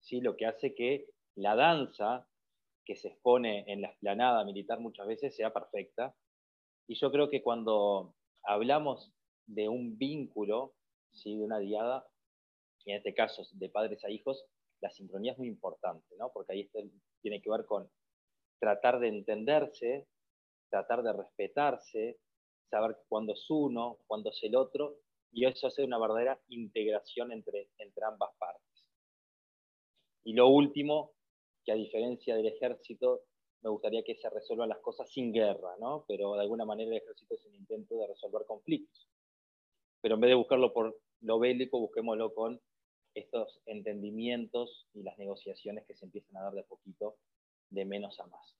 ¿sí? 0.01 0.21
Lo 0.21 0.37
que 0.37 0.45
hace 0.45 0.75
que 0.75 1.07
la 1.35 1.55
danza 1.55 2.27
que 2.85 2.95
se 2.95 3.09
expone 3.09 3.65
en 3.67 3.81
la 3.81 3.89
esplanada 3.89 4.45
militar 4.45 4.79
muchas 4.79 5.07
veces 5.07 5.35
sea 5.35 5.51
perfecta. 5.51 6.15
Y 6.87 6.95
yo 6.95 7.11
creo 7.11 7.29
que 7.29 7.41
cuando 7.41 8.15
hablamos 8.43 9.11
de 9.47 9.67
un 9.67 9.97
vínculo, 9.97 10.75
¿sí? 11.11 11.35
de 11.35 11.43
una 11.43 11.57
diada, 11.57 12.07
en 12.85 12.97
este 12.97 13.15
caso 13.15 13.43
de 13.53 13.69
padres 13.69 14.05
a 14.05 14.11
hijos, 14.11 14.45
la 14.79 14.91
sincronía 14.91 15.31
es 15.31 15.39
muy 15.39 15.47
importante, 15.47 16.15
¿no? 16.19 16.31
porque 16.31 16.53
ahí 16.53 16.69
tiene 17.21 17.41
que 17.41 17.49
ver 17.49 17.65
con 17.65 17.89
tratar 18.59 18.99
de 18.99 19.07
entenderse, 19.07 20.07
tratar 20.69 21.01
de 21.01 21.13
respetarse, 21.13 22.19
saber 22.69 22.97
cuándo 23.07 23.33
es 23.33 23.45
uno, 23.49 23.99
cuándo 24.07 24.29
es 24.29 24.39
el 24.43 24.55
otro, 24.55 24.97
y 25.31 25.45
eso 25.45 25.67
hace 25.67 25.83
una 25.83 25.99
verdadera 25.99 26.39
integración 26.49 27.31
entre, 27.31 27.69
entre 27.77 28.05
ambas 28.05 28.31
partes. 28.37 28.89
Y 30.23 30.33
lo 30.33 30.47
último, 30.47 31.13
que 31.63 31.71
a 31.71 31.75
diferencia 31.75 32.35
del 32.35 32.47
ejército, 32.47 33.21
me 33.61 33.69
gustaría 33.69 34.03
que 34.03 34.15
se 34.15 34.29
resuelvan 34.29 34.69
las 34.69 34.79
cosas 34.79 35.09
sin 35.11 35.31
guerra, 35.31 35.75
¿no? 35.79 36.05
Pero 36.07 36.35
de 36.35 36.41
alguna 36.41 36.65
manera 36.65 36.91
el 36.91 36.97
ejército 36.97 37.35
es 37.35 37.45
un 37.45 37.55
intento 37.55 37.97
de 37.97 38.07
resolver 38.07 38.45
conflictos. 38.45 39.07
Pero 40.01 40.15
en 40.15 40.21
vez 40.21 40.29
de 40.29 40.35
buscarlo 40.35 40.73
por 40.73 40.99
lo 41.21 41.39
bélico, 41.39 41.79
busquémoslo 41.79 42.33
con 42.33 42.61
estos 43.13 43.61
entendimientos 43.65 44.87
y 44.93 45.03
las 45.03 45.17
negociaciones 45.17 45.85
que 45.87 45.95
se 45.95 46.05
empiezan 46.05 46.37
a 46.37 46.43
dar 46.43 46.53
de 46.53 46.63
poquito, 46.63 47.17
de 47.69 47.85
menos 47.85 48.19
a 48.19 48.27
más. 48.27 48.55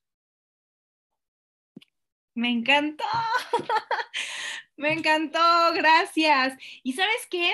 Me 2.38 2.52
encantó, 2.52 3.04
me 4.78 4.94
encantó, 4.94 5.40
gracias. 5.74 6.56
Y 6.84 6.94
sabes 6.94 7.26
qué, 7.32 7.52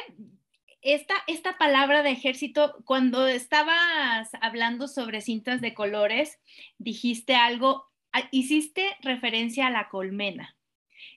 esta, 0.81 1.13
esta 1.27 1.57
palabra 1.57 2.03
de 2.03 2.09
ejército, 2.09 2.75
cuando 2.83 3.25
estabas 3.25 4.29
hablando 4.41 4.89
sobre 4.89 5.21
cintas 5.21 5.61
de 5.61 5.73
colores, 5.73 6.37
dijiste 6.79 7.33
algo, 7.33 7.85
ah, 8.11 8.27
hiciste 8.31 8.97
referencia 9.01 9.67
a 9.67 9.71
la 9.71 9.87
colmena. 9.87 10.57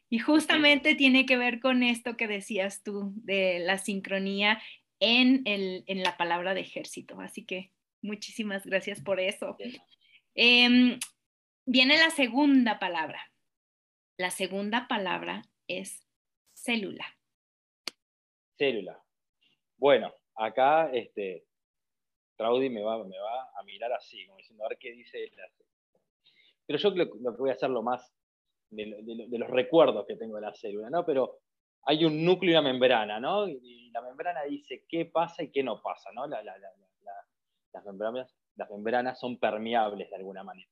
Y 0.09 0.21
justamente 0.21 0.95
tiene 0.95 1.27
que 1.27 1.37
ver 1.37 1.59
con 1.59 1.83
esto 1.83 2.17
que 2.17 2.29
decías 2.29 2.85
tú 2.85 3.15
de 3.17 3.59
la 3.59 3.79
sincronía 3.79 4.63
en, 5.01 5.43
el, 5.45 5.83
en 5.89 6.05
la 6.05 6.17
palabra 6.17 6.55
de 6.55 6.61
ejército. 6.61 7.21
Así 7.21 7.45
que 7.45 7.73
muchísimas 8.01 8.65
gracias 8.65 9.01
por 9.01 9.19
eso. 9.19 9.57
Em, 10.37 11.01
viene 11.65 11.99
la 11.99 12.11
segunda 12.11 12.79
palabra. 12.79 13.21
La 14.19 14.31
segunda 14.31 14.89
palabra 14.89 15.43
es 15.69 16.07
célula. 16.55 17.05
Célula. 18.57 18.99
Bueno, 19.77 20.15
acá 20.35 20.91
este, 20.91 21.45
me 22.39 22.83
va, 22.83 23.05
me 23.05 23.19
va 23.19 23.51
a 23.55 23.63
mirar 23.65 23.93
así, 23.93 24.27
como 24.27 24.39
diciendo, 24.39 24.65
a 24.65 24.69
ver 24.71 24.79
qué 24.79 24.93
dice 24.93 25.31
la 25.37 25.45
Pero 26.67 26.79
yo 26.79 26.91
lo 26.91 27.37
que 27.37 27.39
voy 27.39 27.51
a 27.51 27.55
hacer 27.55 27.69
lo 27.69 27.83
más 27.83 28.11
de, 28.71 28.87
los 29.39 29.51
recuerdos 29.51 30.07
que 30.07 30.17
tengo 30.17 30.37
de 30.37 30.43
la 30.43 30.55
célula, 30.55 30.89
¿no? 30.89 31.05
Pero 31.05 31.41
hay 31.83 32.07
un 32.07 32.25
núcleo 32.25 32.53
y 32.53 32.55
una 32.55 32.71
membrana, 32.71 33.21
¿no? 33.21 33.47
Y, 33.47 33.91
la 33.91 34.03
membrana 34.03 34.43
dice 34.43 34.85
qué 34.87 35.07
pasa 35.07 35.43
y 35.43 35.51
qué 35.51 35.63
no 35.63 35.81
pasa, 35.81 36.11
¿no? 36.13 36.27
las, 36.27 36.45
membranas, 37.87 38.37
las 38.57 38.71
membranas 38.71 39.19
son 39.19 39.39
permeables 39.39 40.11
de 40.11 40.17
alguna 40.17 40.45
manera. 40.45 40.69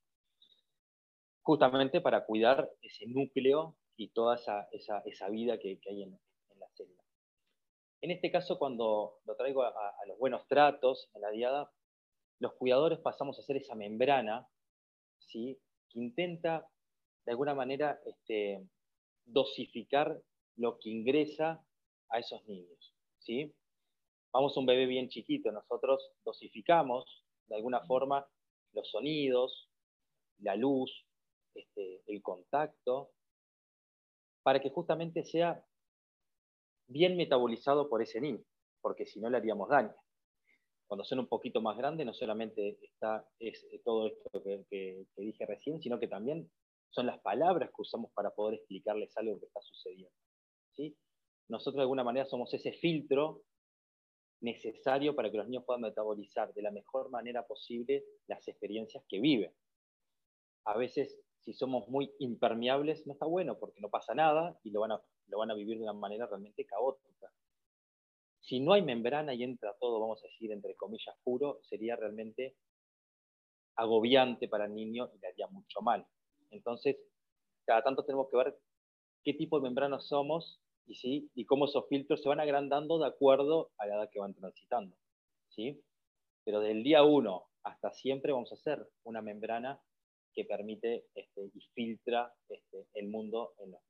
Justamente 1.44 2.00
para 2.00 2.24
cuidar 2.24 2.70
ese 2.82 3.06
núcleo 3.06 3.76
y 3.96 4.08
toda 4.08 4.36
esa, 4.36 4.66
esa, 4.72 5.28
vida 5.28 5.58
que, 5.58 5.78
hay 5.88 6.02
en, 6.02 6.18
en 6.50 6.58
la 6.58 6.66
célula. 6.74 7.04
En 8.00 8.10
este 8.10 8.30
caso, 8.30 8.58
cuando 8.58 9.20
lo 9.24 9.36
traigo 9.36 9.62
a, 9.62 9.72
los 10.06 10.18
buenos 10.18 10.46
tratos 10.48 11.08
en 11.14 11.22
la 11.22 11.30
diada, 11.30 11.70
los 12.38 12.54
cuidadores 12.54 12.98
pasamos 12.98 13.38
a 13.38 13.42
ser 13.42 13.56
esa 13.56 13.74
membrana 13.74 14.46
¿sí? 15.18 15.58
que 15.88 16.00
intenta, 16.00 16.68
de 17.24 17.32
alguna 17.32 17.54
manera, 17.54 18.00
este, 18.04 18.66
dosificar 19.24 20.20
lo 20.56 20.78
que 20.78 20.90
ingresa 20.90 21.64
a 22.10 22.18
esos 22.18 22.44
niños. 22.46 22.94
¿sí? 23.18 23.54
Vamos 24.32 24.56
a 24.56 24.60
un 24.60 24.66
bebé 24.66 24.86
bien 24.86 25.08
chiquito, 25.08 25.52
nosotros 25.52 26.10
dosificamos, 26.24 27.24
de 27.46 27.56
alguna 27.56 27.80
forma, 27.86 28.26
los 28.72 28.90
sonidos, 28.90 29.70
la 30.40 30.56
luz, 30.56 31.06
este, 31.54 32.02
el 32.06 32.22
contacto, 32.22 33.10
para 34.42 34.60
que 34.60 34.70
justamente 34.70 35.24
sea 35.24 35.64
bien 36.86 37.16
metabolizado 37.16 37.88
por 37.88 38.02
ese 38.02 38.20
niño, 38.20 38.44
porque 38.80 39.06
si 39.06 39.20
no 39.20 39.30
le 39.30 39.38
haríamos 39.38 39.68
daño. 39.68 39.94
Cuando 40.86 41.04
son 41.04 41.20
un 41.20 41.28
poquito 41.28 41.62
más 41.62 41.76
grandes, 41.78 42.04
no 42.04 42.12
solamente 42.12 42.78
está 42.82 43.26
es 43.38 43.66
eh, 43.72 43.80
todo 43.84 44.06
esto 44.06 44.42
que, 44.42 45.06
dije 45.16 45.46
recién, 45.46 45.80
sino 45.80 45.98
que 45.98 46.08
también 46.08 46.50
son 46.90 47.06
las 47.06 47.20
palabras 47.20 47.70
que 47.70 47.82
usamos 47.82 48.12
para 48.12 48.30
poder 48.30 48.58
explicarles 48.58 49.16
algo 49.16 49.40
que 49.40 49.46
está 49.46 49.60
sucediendo. 49.62 50.14
¿sí? 50.72 50.96
Nosotros 51.48 51.76
de 51.76 51.82
alguna 51.82 52.04
manera 52.04 52.26
somos 52.26 52.52
ese 52.52 52.72
filtro 52.72 53.42
necesario 54.40 55.16
para 55.16 55.30
que 55.30 55.38
los 55.38 55.48
niños 55.48 55.64
puedan 55.64 55.80
metabolizar 55.80 56.52
de 56.52 56.62
la 56.62 56.70
mejor 56.70 57.10
manera 57.10 57.46
posible 57.46 58.04
las 58.26 58.46
experiencias 58.46 59.02
que 59.08 59.20
viven. 59.20 59.52
A 60.66 60.76
veces, 60.76 61.18
si 61.44 61.52
somos 61.52 61.88
muy 61.88 62.12
impermeables, 62.18 63.06
no 63.06 63.12
está 63.12 63.26
bueno 63.26 63.58
porque 63.58 63.80
no 63.80 63.90
pasa 63.90 64.14
nada 64.14 64.58
y 64.62 64.70
lo 64.70 64.80
van 64.80 64.92
a 64.92 65.02
lo 65.28 65.38
van 65.38 65.50
a 65.50 65.54
vivir 65.54 65.78
de 65.78 65.84
una 65.84 65.92
manera 65.92 66.26
realmente 66.26 66.64
caótica. 66.64 67.32
Si 68.40 68.60
no 68.60 68.74
hay 68.74 68.82
membrana 68.82 69.34
y 69.34 69.42
entra 69.42 69.74
todo, 69.80 70.00
vamos 70.00 70.22
a 70.22 70.26
decir, 70.26 70.52
entre 70.52 70.74
comillas, 70.74 71.16
puro, 71.24 71.60
sería 71.62 71.96
realmente 71.96 72.56
agobiante 73.76 74.48
para 74.48 74.66
el 74.66 74.74
niño 74.74 75.10
y 75.14 75.18
le 75.18 75.28
haría 75.28 75.46
mucho 75.48 75.80
mal. 75.80 76.06
Entonces, 76.50 76.96
cada 77.64 77.82
tanto 77.82 78.04
tenemos 78.04 78.28
que 78.30 78.36
ver 78.36 78.58
qué 79.24 79.32
tipo 79.32 79.58
de 79.58 79.64
membrana 79.64 79.98
somos 79.98 80.60
y, 80.86 80.96
¿sí? 80.96 81.30
y 81.34 81.46
cómo 81.46 81.64
esos 81.64 81.88
filtros 81.88 82.22
se 82.22 82.28
van 82.28 82.40
agrandando 82.40 82.98
de 82.98 83.06
acuerdo 83.06 83.70
a 83.78 83.86
la 83.86 83.96
edad 83.96 84.10
que 84.10 84.20
van 84.20 84.34
transitando. 84.34 84.94
¿sí? 85.48 85.82
Pero 86.44 86.60
del 86.60 86.82
día 86.82 87.02
uno 87.02 87.46
hasta 87.62 87.90
siempre 87.92 88.32
vamos 88.32 88.52
a 88.52 88.56
hacer 88.56 88.86
una 89.04 89.22
membrana 89.22 89.80
que 90.34 90.44
permite 90.44 91.06
este, 91.14 91.50
y 91.54 91.60
filtra 91.74 92.32
este, 92.48 92.86
el 92.94 93.08
mundo 93.08 93.54
en 93.58 93.72
los 93.72 93.80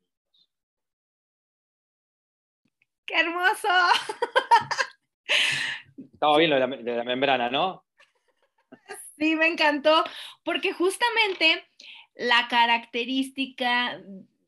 ¡Qué 3.06 3.20
hermoso! 3.20 3.68
Estaba 6.12 6.38
bien 6.38 6.50
lo 6.50 6.56
de 6.56 6.96
la, 6.96 7.04
membrana, 7.04 7.50
¿no? 7.50 7.84
Sí, 9.18 9.36
me 9.36 9.46
encantó, 9.46 10.04
porque 10.42 10.72
justamente 10.72 11.64
la 12.14 12.48
característica 12.48 14.02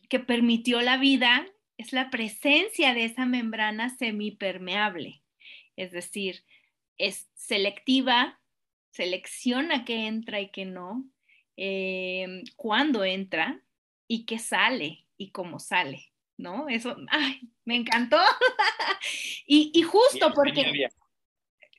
que 0.08 0.20
permitió 0.20 0.80
la 0.80 0.96
vida 0.96 1.46
es 1.76 1.92
la 1.92 2.10
presencia 2.10 2.94
de 2.94 3.04
esa 3.04 3.26
membrana 3.26 3.90
semipermeable. 3.90 5.22
Es 5.76 5.92
decir, 5.92 6.44
es 6.96 7.30
selectiva, 7.34 8.40
selecciona 8.90 9.84
qué 9.84 10.06
entra 10.06 10.40
y 10.40 10.50
qué 10.50 10.64
no, 10.64 11.04
eh, 11.56 12.42
cuándo 12.56 13.04
entra 13.04 13.60
y 14.06 14.26
qué 14.26 14.38
sale 14.38 15.06
y 15.16 15.30
cómo 15.30 15.58
sale. 15.58 16.12
¿no? 16.38 16.68
Eso, 16.68 16.96
ay, 17.08 17.40
me 17.64 17.76
encantó. 17.76 18.18
y, 19.46 19.82
justo 19.82 20.32
porque... 20.34 20.64
Bien, 20.72 20.90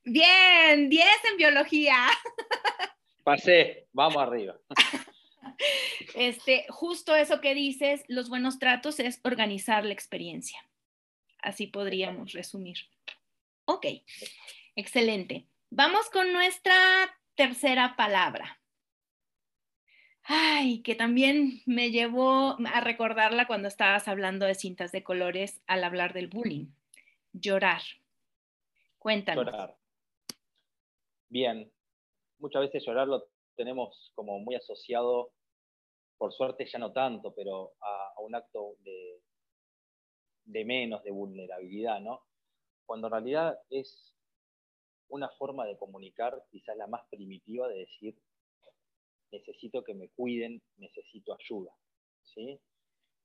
bien, 0.03 0.89
10 0.89 1.07
en 1.31 1.37
biología. 1.37 2.07
Pasé, 3.23 3.87
vamos 3.93 4.17
arriba. 4.17 4.57
Este, 6.13 6.65
justo 6.69 7.15
eso 7.15 7.41
que 7.41 7.55
dices, 7.55 8.03
los 8.07 8.29
buenos 8.29 8.59
tratos 8.59 8.99
es 8.99 9.19
organizar 9.23 9.85
la 9.85 9.93
experiencia. 9.93 10.59
Así 11.39 11.65
podríamos 11.67 12.33
resumir. 12.33 12.77
Ok, 13.65 13.87
excelente. 14.75 15.47
Vamos 15.71 16.09
con 16.11 16.31
nuestra 16.31 16.75
tercera 17.33 17.95
palabra. 17.95 18.56
Ay, 20.29 20.81
que 20.81 20.93
también 20.93 21.61
me 21.65 21.89
llevó 21.89 22.57
a 22.65 22.81
recordarla 22.81 23.47
cuando 23.47 23.69
estabas 23.69 24.09
hablando 24.09 24.45
de 24.45 24.55
cintas 24.55 24.91
de 24.91 25.01
colores 25.01 25.61
al 25.67 25.85
hablar 25.85 26.11
del 26.11 26.27
bullying. 26.27 26.67
Llorar. 27.31 27.81
Cuéntanos. 28.99 29.45
Llorar. 29.45 29.77
Bien, 31.29 31.71
muchas 32.39 32.63
veces 32.63 32.85
llorar 32.85 33.07
lo 33.07 33.29
tenemos 33.55 34.11
como 34.15 34.37
muy 34.39 34.55
asociado, 34.55 35.31
por 36.17 36.33
suerte 36.33 36.65
ya 36.65 36.77
no 36.77 36.91
tanto, 36.91 37.33
pero 37.33 37.71
a, 37.79 38.19
un 38.19 38.35
acto 38.35 38.75
de, 38.79 39.21
de 40.43 40.65
menos, 40.65 41.03
de 41.03 41.11
vulnerabilidad, 41.11 42.01
¿no? 42.01 42.25
Cuando 42.85 43.07
en 43.07 43.13
realidad 43.13 43.57
es 43.69 44.13
una 45.07 45.29
forma 45.29 45.65
de 45.65 45.77
comunicar, 45.77 46.43
quizás 46.51 46.75
la 46.75 46.87
más 46.87 47.07
primitiva, 47.09 47.69
de 47.69 47.79
decir, 47.79 48.17
necesito 49.31 49.83
que 49.83 49.93
me 49.93 50.09
cuiden, 50.09 50.61
necesito 50.77 51.33
ayuda. 51.33 51.71
¿sí? 52.23 52.59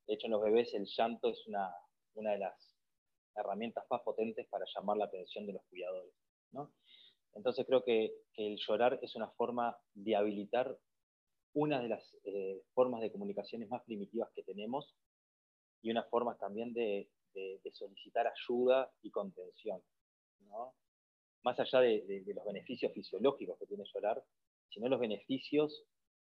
De 0.07 0.15
hecho, 0.15 0.27
en 0.27 0.33
los 0.33 0.43
bebés 0.43 0.75
el 0.75 0.87
llanto 0.87 1.31
es 1.31 1.47
una, 1.47 1.73
una 2.15 2.33
de 2.33 2.39
las 2.39 2.77
herramientas 3.35 3.85
más 3.91 4.03
potentes 4.03 4.47
para 4.49 4.65
llamar 4.75 4.97
la 4.97 5.07
atención 5.07 5.47
de 5.47 5.55
los 5.55 5.63
cuidadores. 5.65 6.13
¿no? 6.53 6.73
Entonces 7.35 7.65
creo 7.67 7.83
que, 7.85 8.13
el 8.37 8.57
llorar 8.67 8.99
es 9.03 9.15
una 9.15 9.31
forma 9.33 9.77
de 9.95 10.17
habilitar 10.17 10.79
una 11.55 11.81
de 11.83 11.89
las 11.89 12.17
eh, 12.25 12.63
formas 12.73 13.03
de 13.03 13.13
comunicaciones 13.13 13.69
más 13.69 13.83
primitivas 13.83 14.31
que 14.35 14.43
tenemos 14.43 14.95
y 15.83 15.91
una 15.91 16.03
forma 16.05 16.37
también 16.39 16.73
de, 16.73 17.11
solicitar 17.73 18.27
ayuda 18.27 18.91
y 19.03 19.11
contención. 19.11 19.83
¿no? 20.47 20.75
Más 21.43 21.59
allá 21.61 21.81
de, 21.81 22.23
los 22.27 22.45
beneficios 22.45 22.93
fisiológicos 22.93 23.59
que 23.59 23.67
tiene 23.67 23.85
llorar, 23.93 24.23
sino 24.73 24.88
los 24.88 25.00
beneficios 25.00 25.85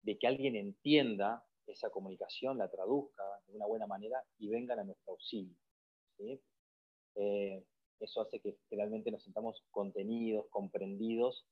de 0.02 0.18
que 0.18 0.26
alguien 0.26 0.56
entienda 0.56 1.44
esa 1.66 1.90
comunicación, 1.90 2.58
la 2.58 2.70
traduzca 2.70 3.24
de 3.46 3.56
una 3.56 3.66
buena 3.66 3.86
manera 3.86 4.22
y 4.38 4.48
vengan 4.48 4.78
a 4.78 4.84
nuestro 4.84 5.12
auxilio. 5.12 5.56
Eh, 7.14 7.64
eso 8.00 8.20
hace 8.20 8.40
que 8.40 8.56
realmente 8.70 9.10
nos 9.10 9.22
sintamos 9.22 9.62
contenidos, 9.70 10.46
comprendidos 10.50 11.46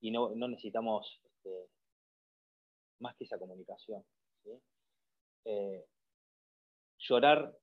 y 0.00 0.10
no, 0.10 0.34
necesitamos 0.34 1.20
este, 1.24 1.68
más 2.98 3.16
que 3.16 3.24
esa 3.24 3.38
comunicación. 3.38 4.04
Eh, 5.44 5.86
llorar 6.98 7.56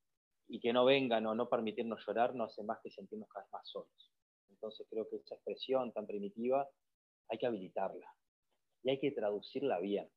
y 0.47 0.59
que 0.59 0.73
no 0.73 0.85
vengan 0.85 1.25
o 1.27 1.35
no 1.35 1.49
permitirnos 1.49 2.03
llorar 2.07 2.33
no 2.33 2.45
hace 2.45 2.63
más 2.63 2.79
que 2.81 2.89
sentirnos 2.89 3.29
cada 3.29 3.45
vez 3.45 3.51
más 3.51 3.69
solos. 3.69 4.11
Entonces 4.49 4.87
creo 4.89 5.07
que 5.09 5.17
esa 5.17 5.35
expresión 5.35 5.91
tan 5.91 6.07
primitiva 6.07 6.67
hay 7.27 7.37
que 7.37 7.45
habilitarla 7.45 8.15
y 8.85 8.91
hay 8.91 8.99
que 8.99 9.11
traducirla 9.11 9.79
bien. 9.79 10.07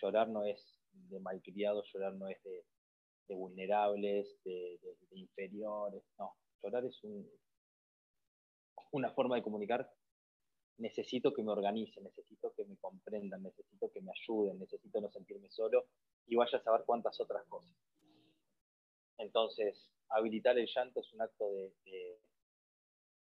Llorar 0.00 0.26
no 0.30 0.44
es 0.46 0.80
de 1.10 1.20
malcriados, 1.20 1.86
llorar 1.92 2.14
no 2.14 2.26
es 2.26 2.42
de, 2.42 2.64
vulnerables, 3.34 4.42
de, 4.44 4.78
inferiores, 5.12 6.02
no. 6.18 6.34
Llorar 6.62 6.86
es 6.86 6.98
una 8.92 9.10
forma 9.12 9.36
de 9.36 9.42
comunicar. 9.42 9.90
Necesito 10.78 11.34
que 11.34 11.42
me 11.42 11.52
organice, 11.52 12.00
necesito 12.00 12.54
que 12.54 12.64
me 12.64 12.78
comprendan, 12.78 13.42
necesito 13.42 13.90
que 13.90 14.00
me 14.00 14.10
ayuden, 14.10 14.58
necesito 14.58 15.00
no 15.00 15.10
sentirme 15.10 15.50
solo 15.50 15.84
y 16.26 16.34
vaya 16.34 16.58
a 16.58 16.62
saber 16.62 16.84
cuántas 16.86 17.20
otras 17.20 17.44
cosas. 17.46 17.76
Entonces, 19.18 19.90
habilitar 20.08 20.58
el 20.58 20.66
llanto 20.74 21.00
es 21.00 21.12
un 21.12 21.20
acto 21.20 21.52
de, 21.52 21.74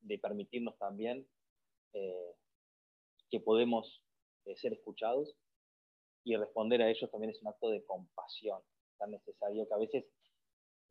de, 0.02 0.20
permitirnos 0.20 0.78
también 0.78 1.26
eh, 1.94 2.36
que 3.32 3.40
podemos 3.40 4.04
de 4.46 4.56
ser 4.56 4.74
escuchados 4.74 5.36
y 6.24 6.36
responder 6.36 6.82
a 6.82 6.90
ellos 6.90 7.10
también 7.12 7.32
es 7.32 7.42
un 7.42 7.48
acto 7.48 7.70
de 7.70 7.84
compasión 7.86 8.62
tan 8.98 9.12
necesario 9.12 9.68
que 9.68 9.74
a 9.74 9.78
veces 9.78 10.06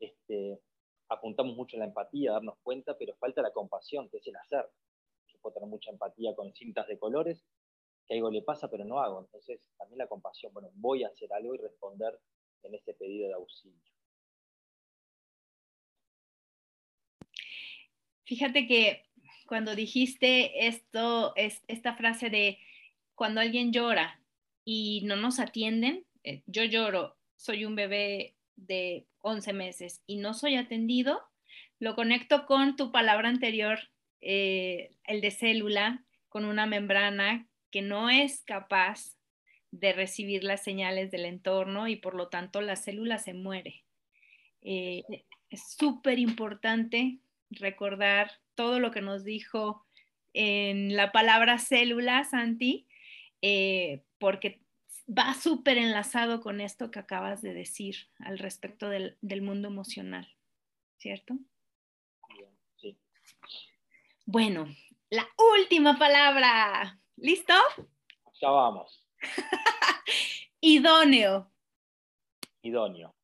este, 0.01 0.61
apuntamos 1.09 1.57
mucho 1.57 1.77
a 1.77 1.81
la 1.81 1.87
empatía, 1.87 2.33
darnos 2.33 2.59
cuenta, 2.63 2.97
pero 2.97 3.15
falta 3.17 3.43
la 3.43 3.53
compasión, 3.53 4.09
que 4.09 4.19
es 4.19 4.27
el 4.27 4.37
hacer. 4.37 4.67
Yo 5.27 5.39
puedo 5.41 5.55
tener 5.55 5.69
mucha 5.69 5.91
empatía 5.91 6.35
con 6.35 6.53
cintas 6.55 6.87
de 6.89 6.99
colores, 6.99 7.45
que 8.07 8.15
algo 8.15 8.31
le 8.31 8.43
pasa, 8.43 8.71
pero 8.71 8.85
no 8.85 9.01
hago. 9.01 9.21
Entonces, 9.21 9.61
también 9.77 9.99
la 9.99 10.07
compasión, 10.07 10.53
bueno, 10.53 10.71
voy 10.75 11.05
a 11.05 11.09
hacer 11.09 11.33
algo 11.33 11.55
y 11.55 11.59
responder 11.59 12.19
en 12.63 12.75
ese 12.75 12.95
pedido 12.95 13.29
de 13.29 13.35
auxilio. 13.35 13.79
Fíjate 18.25 18.67
que 18.67 19.07
cuando 19.47 19.75
dijiste 19.75 20.67
esto, 20.67 21.35
es, 21.37 21.63
esta 21.67 21.95
frase 21.95 22.29
de 22.29 22.59
cuando 23.19 23.41
alguien 23.41 23.73
llora 23.73 24.21
y 24.65 25.03
no 25.05 25.17
nos 25.17 25.41
atienden, 25.41 26.07
eh, 26.23 26.43
yo 26.47 26.63
lloro, 26.63 27.17
soy 27.35 27.65
un 27.65 27.75
bebé 27.75 28.37
de 28.55 29.09
11 29.23 29.53
meses 29.55 30.03
y 30.07 30.19
no 30.19 30.35
soy 30.35 30.55
atendido, 30.55 31.21
lo 31.81 31.97
conecto 31.97 32.47
con 32.47 32.77
tu 32.77 32.93
palabra 32.93 33.29
anterior, 33.29 33.81
eh, 34.21 34.93
el 35.03 35.21
de 35.21 35.33
célula, 35.33 36.05
con 36.29 36.45
una 36.45 36.67
membrana 36.67 37.49
que 37.73 37.83
no 37.83 38.09
es 38.09 38.45
capaz 38.45 39.17
de 39.73 39.93
recibir 39.93 40.45
las 40.45 40.63
señales 40.63 41.11
del 41.11 41.25
entorno 41.25 41.89
y 41.89 41.97
por 41.97 42.15
lo 42.15 42.29
tanto 42.29 42.61
la 42.61 42.77
célula 42.77 43.19
se 43.19 43.35
muere. 43.35 43.83
Eh, 44.63 45.03
es 45.51 45.75
súper 45.77 46.21
importante 46.21 47.19
recordar 47.51 48.31
todo 48.55 48.79
lo 48.79 48.93
que 48.93 49.03
nos 49.03 49.25
dijo 49.25 49.85
en 50.35 50.95
la 50.95 51.11
palabra 51.11 51.59
célula, 51.59 52.23
Santi, 52.23 52.88
eh, 53.43 54.05
porque 54.19 54.63
va 55.09 55.35
súper 55.35 55.79
enlazado 55.79 56.41
con 56.41 56.61
esto 56.61 56.91
que 56.91 56.99
acabas 56.99 57.41
de 57.43 57.55
decir 57.55 57.97
al 58.19 58.39
respecto 58.39 58.89
del, 58.89 59.17
mundo 59.43 59.69
emocional, 59.69 60.29
¿cierto? 60.99 61.35
Sí. 62.77 62.99
Bueno, 64.27 64.67
la 65.11 65.27
última 65.57 65.99
palabra. 65.99 67.01
¿Listo? 67.17 67.55
Ya 68.41 68.51
vamos. 68.51 69.05
idóneo. 70.61 71.51
Idóneo. 72.63 73.15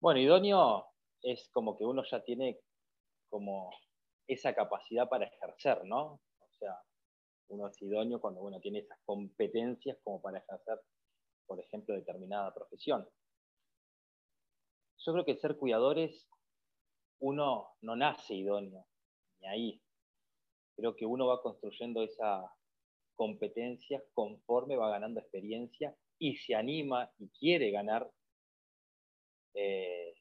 Bueno, 0.00 0.20
idóneo 0.20 0.86
es 1.22 1.48
como 1.52 1.76
que 1.76 1.84
uno 1.84 2.02
ya 2.10 2.22
tiene 2.22 2.58
como 3.28 3.70
esa 4.26 4.54
capacidad 4.54 5.08
para 5.08 5.26
ejercer, 5.26 5.84
¿no? 5.84 6.20
Uno 7.48 7.68
es 7.68 7.80
idóneo 7.80 8.20
cuando 8.20 8.42
uno 8.42 8.60
tiene 8.60 8.80
esas 8.80 8.98
competencias 9.04 9.98
como 10.02 10.20
para 10.20 10.38
ejercer, 10.38 10.80
por 11.46 11.60
ejemplo, 11.60 11.94
determinada 11.94 12.52
profesión. 12.52 13.08
Yo 14.98 15.12
creo 15.12 15.24
que 15.24 15.36
ser 15.36 15.56
cuidadores, 15.56 16.28
uno 17.20 17.76
no 17.82 17.94
nace 17.96 18.34
idóneo, 18.34 18.86
ni 19.40 19.46
ahí. 19.46 19.82
Creo 20.74 20.96
que 20.96 21.06
uno 21.06 21.26
va 21.28 21.40
construyendo 21.40 22.02
esa 22.02 22.52
competencia 23.14 24.02
conforme 24.12 24.76
va 24.76 24.90
ganando 24.90 25.20
experiencia 25.20 25.96
y 26.18 26.36
se 26.36 26.54
anima 26.54 27.10
y 27.18 27.28
quiere 27.28 27.70
ganar, 27.70 28.10
eh, 29.54 30.14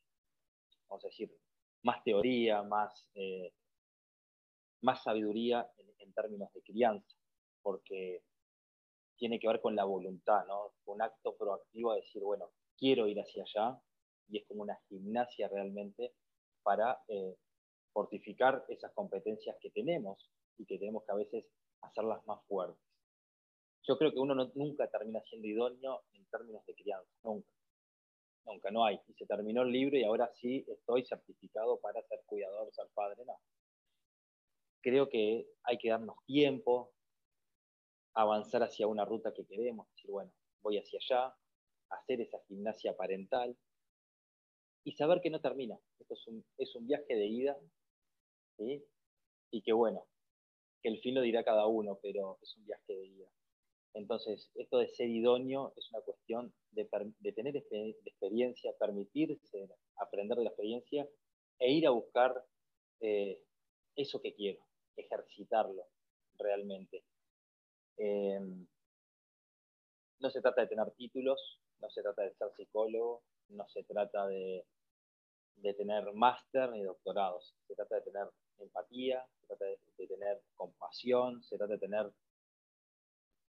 vamos 0.87 1.03
a 1.03 1.07
decir, 1.07 1.35
más 1.83 2.03
teoría, 2.03 2.61
más, 2.61 3.09
eh, 3.15 3.53
más 4.81 5.03
sabiduría 5.03 5.69
en 5.97 6.13
términos 6.13 6.53
de 6.53 6.61
crianza 6.61 7.14
porque 7.65 8.21
tiene 9.17 9.39
que 9.39 9.47
ver 9.47 9.59
con 9.59 9.75
la 9.75 9.85
voluntad, 9.85 10.45
¿no? 10.45 10.73
Un 10.85 11.01
acto 11.01 11.35
proactivo 11.35 11.93
de 11.93 12.01
decir, 12.01 12.21
bueno, 12.21 12.51
quiero 12.77 13.07
ir 13.07 13.19
hacia 13.19 13.43
allá, 13.43 13.81
y 14.27 14.37
es 14.37 14.45
como 14.45 14.61
una 14.61 14.79
gimnasia 14.87 15.47
realmente 15.47 16.13
para 16.61 16.99
eh, 17.07 17.35
fortificar 17.91 18.63
esas 18.69 18.91
competencias 18.93 19.57
que 19.59 19.71
tenemos 19.71 20.29
y 20.57 20.65
que 20.65 20.77
tenemos 20.77 21.03
que 21.05 21.11
a 21.11 21.15
veces 21.15 21.49
hacerlas 21.81 22.23
más 22.27 22.39
fuertes. 22.45 22.79
Yo 23.87 23.97
creo 23.97 24.11
que 24.11 24.19
uno 24.19 24.35
nunca 24.53 24.87
termina 24.87 25.21
siendo 25.23 25.47
idóneo 25.47 26.03
en 26.13 26.25
términos 26.25 26.63
de 26.67 26.75
crianza, 26.75 27.09
nunca. 27.23 27.49
Nunca, 28.45 28.69
no 28.69 28.85
hay. 28.85 28.99
Y 29.07 29.13
se 29.13 29.25
terminó 29.25 29.63
el 29.63 29.71
libro 29.71 29.97
y 29.97 30.03
ahora 30.03 30.31
sí 30.35 30.63
estoy 30.67 31.03
certificado 31.03 31.79
para 31.79 32.01
ser 32.03 32.19
cuidador, 32.27 32.71
ser 32.73 32.85
padre, 32.93 33.25
no. 33.25 33.39
Creo 34.81 35.09
que 35.09 35.47
hay 35.63 35.79
que 35.79 35.89
darnos 35.89 36.15
tiempo, 36.25 36.94
avanzar 38.15 38.63
hacia 38.63 38.87
una 38.87 39.05
ruta 39.05 39.33
que 39.33 39.45
queremos, 39.45 39.87
decir, 39.89 40.09
bueno, 40.09 40.31
voy 40.61 40.77
hacia 40.77 40.99
allá, 40.99 41.35
hacer 41.89 42.21
esa 42.21 42.39
gimnasia 42.47 42.95
parental, 42.95 43.55
y 44.83 44.91
saber 44.93 45.19
que 45.21 45.29
no 45.29 45.41
termina. 45.41 45.77
Esto 45.99 46.13
es 46.57 46.75
un, 46.75 46.87
viaje 46.87 47.15
de 47.15 47.25
ida, 47.25 47.57
y 49.51 49.61
que 49.61 49.73
bueno, 49.73 50.07
que 50.81 50.89
el 50.89 50.99
fin 50.99 51.15
lo 51.15 51.21
dirá 51.21 51.43
cada 51.43 51.67
uno, 51.67 51.99
pero 52.01 52.37
es 52.41 52.55
un 52.57 52.65
viaje 52.65 52.93
de 52.93 53.05
ida. 53.05 53.27
Entonces, 53.95 54.51
esto 54.55 54.77
de 54.77 54.87
ser 54.89 55.09
idóneo 55.09 55.73
es 55.75 55.89
una 55.91 56.01
cuestión 56.01 56.53
de, 56.71 56.85
tener 57.33 57.55
experiencia, 57.55 58.73
permitirse 58.77 59.69
aprender 59.97 60.37
de 60.37 60.43
la 60.43 60.49
experiencia 60.49 61.07
e 61.59 61.71
ir 61.71 61.87
a 61.87 61.91
buscar 61.91 62.45
eh, 62.99 63.41
eso 63.95 64.21
que 64.21 64.35
quiero, 64.35 64.59
ejercitarlo 64.97 65.87
realmente. 66.37 67.03
Eh, 67.97 68.39
no 70.19 70.29
se 70.29 70.41
trata 70.41 70.61
de 70.61 70.67
tener 70.67 70.91
títulos, 70.91 71.61
no 71.79 71.89
se 71.89 72.01
trata 72.01 72.23
de 72.23 72.33
ser 72.33 72.51
psicólogo, 72.55 73.23
no 73.49 73.67
se 73.67 73.83
trata 73.83 74.27
de, 74.27 74.65
de 75.57 75.73
tener 75.73 76.13
máster 76.13 76.71
ni 76.71 76.83
doctorados, 76.83 77.55
se 77.67 77.75
trata 77.75 77.95
de 77.95 78.01
tener 78.01 78.27
empatía, 78.59 79.25
se 79.39 79.47
trata 79.47 79.65
de, 79.65 80.07
tener 80.07 80.41
compasión, 80.55 81.43
se 81.43 81.57
trata 81.57 81.73
de 81.73 81.79
tener 81.79 82.11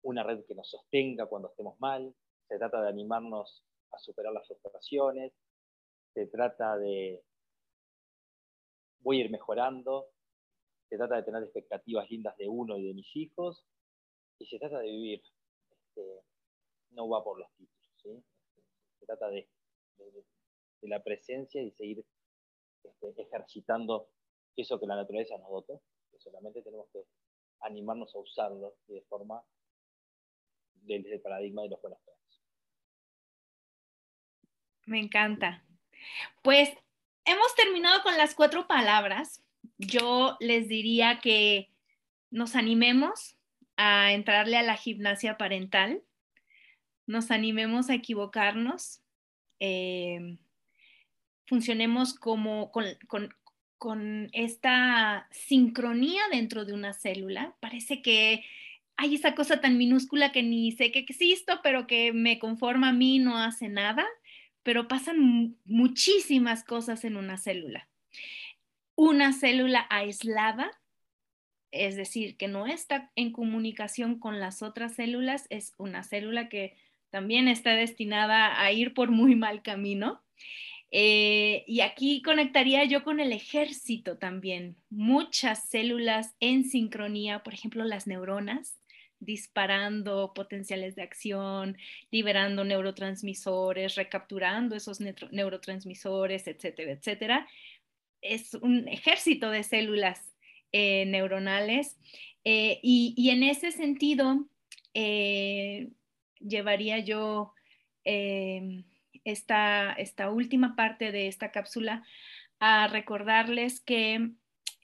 una 0.04 0.24
red 0.24 0.46
que 0.46 0.56
nos 0.56 0.70
sostenga 0.70 1.26
cuando 1.26 1.50
estemos 1.50 1.80
mal, 1.80 2.14
se 2.48 2.58
trata 2.58 2.82
de 2.82 2.90
animarnos 2.90 3.64
a 3.92 4.00
superar 4.00 4.34
las 4.34 4.48
frustraciones, 4.48 5.34
se 6.14 6.28
trata 6.28 6.78
de 6.78 7.24
voy 9.00 9.22
a 9.22 9.26
ir 9.26 9.32
mejorando, 9.32 10.08
se 10.90 10.98
trata 10.98 11.16
de 11.16 11.24
tener 11.24 11.44
expectativas 11.44 12.10
lindas 12.10 12.36
de 12.38 12.48
uno 12.48 12.78
y 12.78 12.88
de 12.88 12.94
mis 12.94 13.16
hijos, 13.16 13.66
y 14.40 14.46
se 14.46 14.60
trata 14.60 14.80
de 14.80 14.92
vivir. 14.92 15.24
Este, 15.72 16.22
no 16.92 17.10
va 17.10 17.24
por 17.24 17.40
los 17.40 17.50
títulos, 17.56 18.24
se 19.00 19.06
trata 19.06 19.30
de, 19.30 19.50
la 20.82 21.04
presencia 21.04 21.62
y 21.62 21.72
seguir 21.72 22.06
este, 22.84 23.22
ejercitando 23.22 24.10
eso 24.56 24.80
que 24.80 24.88
la 24.88 24.96
naturaleza 24.96 25.38
nos 25.38 25.50
dotó, 25.50 25.82
que 26.12 26.20
solamente 26.20 26.62
tenemos 26.62 26.88
que 26.92 27.04
animarnos 27.62 28.14
a 28.16 28.20
usarlo 28.20 28.76
de 28.88 29.02
forma 29.02 29.44
desde 30.74 31.16
el 31.16 31.22
paradigma 31.22 31.64
de 31.64 31.70
los 31.70 31.82
buenos 31.82 32.00
planes. 32.02 32.42
Me 34.86 35.00
encanta. 35.00 35.66
Pues 36.42 36.70
hemos 37.26 37.56
terminado 37.56 38.02
con 38.04 38.18
las 38.18 38.36
cuatro 38.36 38.68
palabras. 38.68 39.44
Yo 39.78 40.38
les 40.40 40.68
diría 40.68 41.20
que 41.22 41.74
nos 42.30 42.56
animemos 42.56 43.37
a 43.78 44.12
entrarle 44.12 44.58
a 44.58 44.64
la 44.64 44.76
gimnasia 44.76 45.38
parental, 45.38 46.02
nos 47.06 47.32
animemos 47.32 47.90
a 47.90 47.94
equivocarnos, 47.94 49.02
eh, 49.60 50.38
funcionemos 51.46 52.14
como 52.14 52.72
con, 52.72 52.86
con 53.78 54.30
esta 54.34 55.28
sincronía 55.32 56.22
dentro 56.32 56.66
de 56.66 56.74
una 56.74 56.94
célula. 56.94 57.56
Parece 57.60 58.02
que 58.02 58.44
hay 58.98 59.16
esa 59.16 59.36
cosa 59.36 59.62
tan 59.62 59.78
minúscula 59.78 60.32
que 60.32 60.44
ni 60.44 60.72
sé 60.72 60.92
que 60.92 61.00
existo, 61.00 61.60
pero 61.64 61.88
que 61.88 62.12
me 62.14 62.40
conforma 62.40 62.90
a 62.90 62.94
mí, 62.94 63.20
no 63.20 63.38
hace 63.38 63.70
nada, 63.70 64.06
pero 64.64 64.88
pasan 64.88 65.56
muchísimas 65.66 66.64
cosas 66.64 67.06
en 67.06 67.16
una 67.16 67.38
célula. 67.38 67.88
Una 68.96 69.32
célula 69.32 69.86
aislada, 69.90 70.72
es 71.72 71.96
decir, 71.96 72.38
que 72.38 72.48
no 72.48 72.68
está 72.68 73.12
en 73.16 73.32
comunicación 73.32 74.20
con 74.20 74.40
las 74.40 74.62
otras 74.62 74.96
células, 74.96 75.48
es 75.50 75.74
una 75.78 76.04
célula 76.04 76.50
que 76.50 76.76
también 77.10 77.48
está 77.48 77.72
destinada 77.72 78.62
a 78.62 78.72
ir 78.72 78.94
por 78.94 79.12
muy 79.12 79.36
mal 79.36 79.62
camino. 79.62 80.22
Eh, 80.92 81.66
y 81.68 81.82
aquí 81.82 82.22
conectaría 82.22 82.86
yo 82.86 83.04
con 83.04 83.20
el 83.20 83.34
ejército 83.34 84.18
también. 84.18 84.78
Muchas 84.90 85.70
células 85.70 86.36
en 86.40 86.64
sincronía, 86.64 87.44
por 87.44 87.54
ejemplo, 87.54 87.84
las 87.84 88.08
neuronas, 88.08 88.80
disparando 89.20 90.34
potenciales 90.34 90.96
de 90.96 91.02
acción, 91.02 91.78
liberando 92.12 92.64
neurotransmisores, 92.64 93.96
recapturando 93.96 94.76
esos 94.76 95.00
neurotransmisores, 95.02 96.48
etcétera, 96.48 96.92
etcétera. 96.92 97.48
Es 98.22 98.54
un 98.54 98.88
ejército 98.88 99.50
de 99.50 99.64
células 99.64 100.37
eh, 100.72 101.06
neuronales 101.06 101.98
eh, 102.44 102.80
y, 102.82 103.30
en 103.30 103.44
ese 103.44 103.72
sentido 103.72 104.48
llevaría 106.40 107.00
yo 107.00 107.54
esta, 108.04 109.94
esta 109.94 110.30
última 110.30 110.76
parte 110.76 111.12
de 111.12 111.28
esta 111.28 111.52
cápsula 111.52 112.04
a 112.60 112.88
recordarles 112.88 113.82
que 113.82 114.32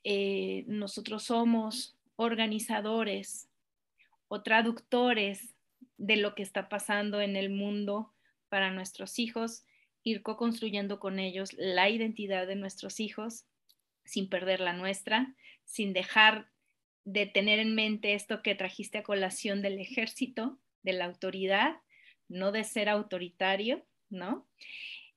eh, 0.03 0.65
nosotros 0.67 1.23
somos 1.23 1.97
organizadores 2.17 3.49
o 4.27 4.41
traductores 4.43 5.55
de 5.97 6.17
lo 6.17 6.35
que 6.35 6.43
está 6.43 6.67
pasando 6.67 7.21
en 7.21 7.35
el 7.35 7.49
mundo 7.49 8.11
para 8.49 8.71
nuestros 8.71 9.17
hijos, 9.17 9.65
ir 10.03 10.21
co-construyendo 10.21 10.99
con 10.99 11.19
ellos 11.19 11.53
la 11.53 11.89
identidad 11.89 12.45
de 12.45 12.55
nuestros 12.55 12.99
hijos 12.99 13.45
sin 14.05 14.29
perder 14.29 14.59
la 14.59 14.73
nuestra, 14.73 15.35
sin 15.63 15.93
dejar 15.93 16.49
de 17.05 17.25
tener 17.25 17.59
en 17.59 17.75
mente 17.75 18.13
esto 18.13 18.41
que 18.41 18.55
trajiste 18.55 18.99
a 18.99 19.03
colación 19.03 19.61
del 19.61 19.79
ejército, 19.79 20.59
de 20.83 20.93
la 20.93 21.05
autoridad, 21.05 21.77
no 22.29 22.51
de 22.51 22.63
ser 22.63 22.89
autoritario, 22.89 23.85
¿no? 24.09 24.47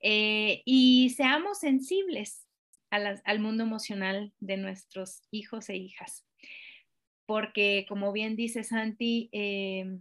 Eh, 0.01 0.63
y 0.65 1.11
seamos 1.11 1.59
sensibles 1.61 2.47
al 2.91 3.41
mundo 3.41 3.65
emocional 3.65 4.33
de 4.41 4.57
nuestros 4.57 5.23
hijos 5.31 5.69
e 5.69 5.77
hijas, 5.77 6.25
porque 7.27 7.85
como 7.89 8.13
bien 8.13 8.37
dice 8.37 8.63
Santi, 8.65 9.29
eh, 9.33 9.99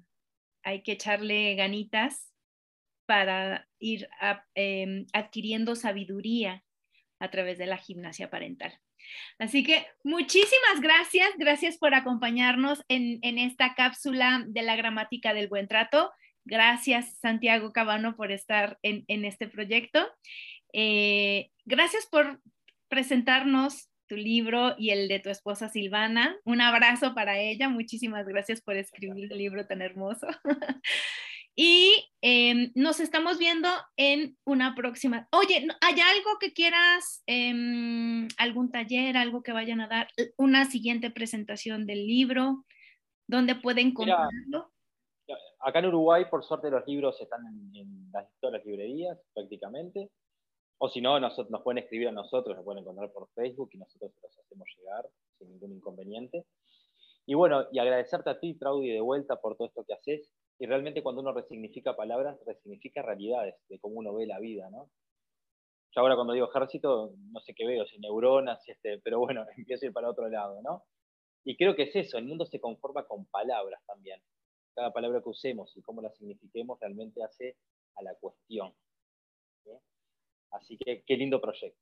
hay 0.64 0.82
que 0.82 0.94
echarle 0.94 1.56
ganitas 1.56 2.32
para 3.06 3.68
ir 3.80 4.08
em, 4.54 5.06
adquiriendo 5.14 5.76
sabiduría 5.76 6.64
a 7.20 7.32
través 7.32 7.58
de 7.58 7.66
la 7.66 7.78
gimnasia 7.78 8.30
parental. 8.30 8.74
Así 9.40 9.64
que 9.64 9.86
muchísimas 10.04 10.82
gracias, 10.82 11.30
gracias 11.38 11.78
por 11.78 11.94
acompañarnos 11.94 12.84
en, 12.88 13.20
en 13.22 13.38
esta 13.38 13.76
cápsula 13.76 14.44
de 14.48 14.62
la 14.62 14.76
gramática 14.76 15.34
del 15.34 15.48
buen 15.48 15.68
trato. 15.68 16.12
Gracias, 16.46 17.18
Santiago 17.18 17.74
Cabano, 17.74 18.16
por 18.16 18.32
estar 18.32 18.78
en, 18.84 19.26
este 19.26 19.48
proyecto. 19.48 20.08
Eh, 20.74 21.50
gracias 21.66 22.06
por 22.06 22.40
presentarnos 22.88 23.90
tu 24.08 24.16
libro 24.16 24.76
y 24.78 24.92
el 24.92 25.08
de 25.08 25.20
tu 25.20 25.32
esposa 25.32 25.70
Silvana. 25.70 26.38
Un 26.46 26.62
abrazo 26.62 27.16
para 27.16 27.40
ella. 27.40 27.68
Muchísimas 27.68 28.28
gracias 28.28 28.62
por 28.62 28.78
escribir 28.78 29.32
el 29.32 29.40
libro 29.40 29.66
tan 29.66 29.82
hermoso. 29.82 30.28
y 31.56 31.94
em, 32.22 32.72
nos 32.76 33.00
estamos 33.00 33.38
viendo 33.38 33.70
en 33.96 34.38
una 34.46 34.76
próxima. 34.76 35.28
Oye, 35.32 35.66
¿hay 35.82 36.00
algo 36.00 36.38
que 36.40 36.54
quieras, 36.54 37.24
em, 37.28 38.28
algún 38.38 38.72
taller, 38.72 39.16
algo 39.16 39.42
que 39.42 39.54
vayan 39.54 39.80
a 39.80 39.88
dar, 39.88 40.08
una 40.38 40.66
siguiente 40.66 41.12
presentación 41.12 41.86
del 41.86 42.06
libro? 42.06 42.66
¿Dónde 43.28 43.56
pueden 43.56 43.94
comprarlo? 43.94 44.72
acá 45.60 45.80
en 45.80 45.88
Uruguay, 45.88 46.26
por 46.30 46.44
suerte, 46.44 46.70
los 46.70 46.86
libros 46.86 47.20
están 47.20 47.42
en, 47.74 48.12
las, 48.14 48.30
todas 48.40 48.54
las 48.54 48.66
librerías 48.66 49.18
prácticamente. 49.34 50.12
O 50.78 50.90
si 50.90 51.02
no, 51.02 51.20
nos, 51.20 51.38
nos 51.50 51.62
pueden 51.64 51.80
escribir 51.80 52.10
a 52.10 52.12
nosotros, 52.12 52.56
nos 52.56 52.64
pueden 52.64 52.84
encontrar 52.84 53.12
por 53.12 53.30
Facebook 53.34 53.70
y 53.74 53.78
nosotros 53.78 54.12
los 54.22 54.38
hacemos 54.38 54.68
llegar 54.78 55.10
sin 55.40 55.50
ningún 55.50 55.72
inconveniente. 55.72 56.46
Y 57.26 57.34
bueno, 57.34 57.66
y 57.72 57.80
agradecerte 57.80 58.30
a 58.30 58.40
ti, 58.40 58.54
Traudy, 58.54 58.92
de 58.92 59.02
vuelta 59.02 59.38
por 59.38 59.56
todo 59.56 59.68
esto 59.68 59.84
que 59.86 59.94
haces. 59.94 60.32
Y 60.60 60.66
realmente 60.66 61.04
cuando 61.04 61.22
uno 61.22 61.34
resignifica 61.34 61.96
palabras, 61.96 62.40
resignifica 62.46 63.02
realidades 63.02 63.56
de 63.68 63.80
cómo 63.80 63.96
uno 63.96 64.14
ve 64.14 64.26
la 64.26 64.40
vida, 64.40 64.70
¿no? 64.70 64.90
Yo 65.96 66.02
ahora 66.02 66.16
cuando 66.16 66.34
digo 66.34 66.50
ejército, 66.50 67.14
no 67.32 67.40
sé 67.42 67.54
qué 67.54 67.66
veo, 67.66 67.86
si 67.86 68.00
neuronas, 68.00 68.64
si 68.64 68.72
este, 68.72 69.00
pero 69.00 69.20
bueno, 69.20 69.46
empiezo 69.58 69.86
a 69.86 69.88
ir 69.88 69.94
para 69.94 70.10
otro 70.10 70.30
lado, 70.30 70.62
¿no? 70.62 70.84
Y 71.44 71.58
creo 71.58 71.76
que 71.76 71.84
es 71.84 71.96
eso, 71.96 72.18
el 72.18 72.26
mundo 72.26 72.46
se 72.46 72.60
conforma 72.60 73.06
con 73.06 73.26
palabras 73.26 73.82
también 73.86 74.20
cada 74.76 74.92
palabra 74.92 75.22
que 75.22 75.30
usemos 75.30 75.72
y 75.76 75.82
cómo 75.82 76.02
la 76.02 76.12
signifiquemos 76.12 76.78
realmente 76.80 77.24
hace 77.24 77.56
a 77.96 78.04
la 78.04 78.14
cuestión. 78.16 78.74
Así 80.52 80.78
que 80.78 81.04
qué 81.06 81.18
lindo 81.18 81.42
proyecto. 81.42 81.80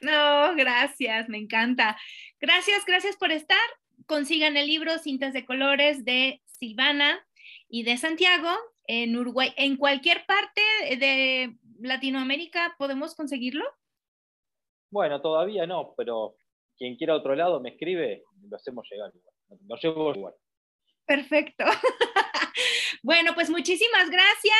No, 0.00 0.54
gracias, 0.56 1.28
me 1.28 1.38
encanta. 1.38 1.96
Gracias, 2.40 2.84
gracias 2.86 3.16
por 3.16 3.30
estar. 3.30 3.58
Consigan 4.06 4.56
el 4.56 4.66
libro 4.66 4.98
Cintas 4.98 5.32
de 5.32 5.44
Colores 5.44 6.04
de 6.04 6.42
Silvana 6.44 7.24
y 7.68 7.82
de 7.82 7.96
Santiago 7.96 8.50
en 8.86 9.16
Uruguay. 9.16 9.52
¿En 9.56 9.76
cualquier 9.76 10.24
parte 10.26 10.60
de 10.98 11.56
Latinoamérica 11.80 12.74
podemos 12.78 13.14
conseguirlo? 13.14 13.64
Bueno, 14.90 15.20
todavía 15.20 15.66
no, 15.66 15.94
pero 15.96 16.36
quien 16.76 16.96
quiera 16.96 17.16
otro 17.16 17.34
lado 17.34 17.60
me 17.60 17.70
escribe, 17.70 18.22
lo 18.48 18.56
hacemos 18.56 18.86
llegar 18.90 19.12
Lo 19.66 19.76
llevo 19.76 20.14
igual. 20.14 20.34
Perfecto. 21.06 21.64
bueno, 23.02 23.34
pues 23.34 23.50
muchísimas 23.50 24.10
gracias. 24.10 24.54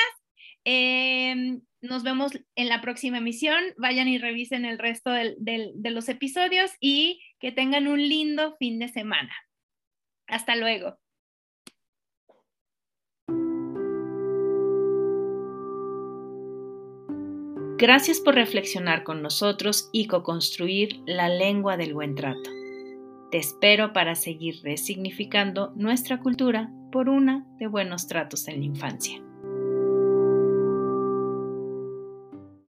Em, 0.65 1.61
nos 1.83 2.03
vemos 2.03 2.33
en 2.57 2.69
la 2.69 2.81
próxima 2.81 3.19
emisión. 3.19 3.63
Vayan 3.77 4.09
y 4.09 4.19
revisen 4.19 4.65
el 4.65 4.79
resto 4.79 5.11
de 5.11 5.91
los 5.91 6.09
episodios 6.09 6.73
y 6.81 7.23
que 7.39 7.53
tengan 7.53 7.87
un 7.87 8.01
lindo 8.01 8.57
fin 8.57 8.79
de 8.79 8.89
semana. 8.89 9.35
Hasta 10.27 10.57
luego. 10.57 10.99
Gracias 17.77 18.21
por 18.21 18.37
reflexionar 18.37 19.03
con 19.03 19.21
nosotros 19.21 19.89
y 19.93 20.07
co-construir 20.07 21.03
la 21.07 21.29
lengua 21.29 21.77
del 21.77 21.93
buen 21.93 22.15
trato. 22.15 22.51
Te 23.33 23.39
espero 23.39 23.93
para 23.93 24.15
seguir 24.15 24.61
resignificando 24.63 25.73
nuestra 25.75 26.21
cultura 26.21 26.71
por 26.93 27.09
una 27.09 27.45
de 27.59 27.67
buenos 27.67 28.07
tratos 28.07 28.47
en 28.47 28.61
la 28.61 28.67
infancia. 28.67 29.24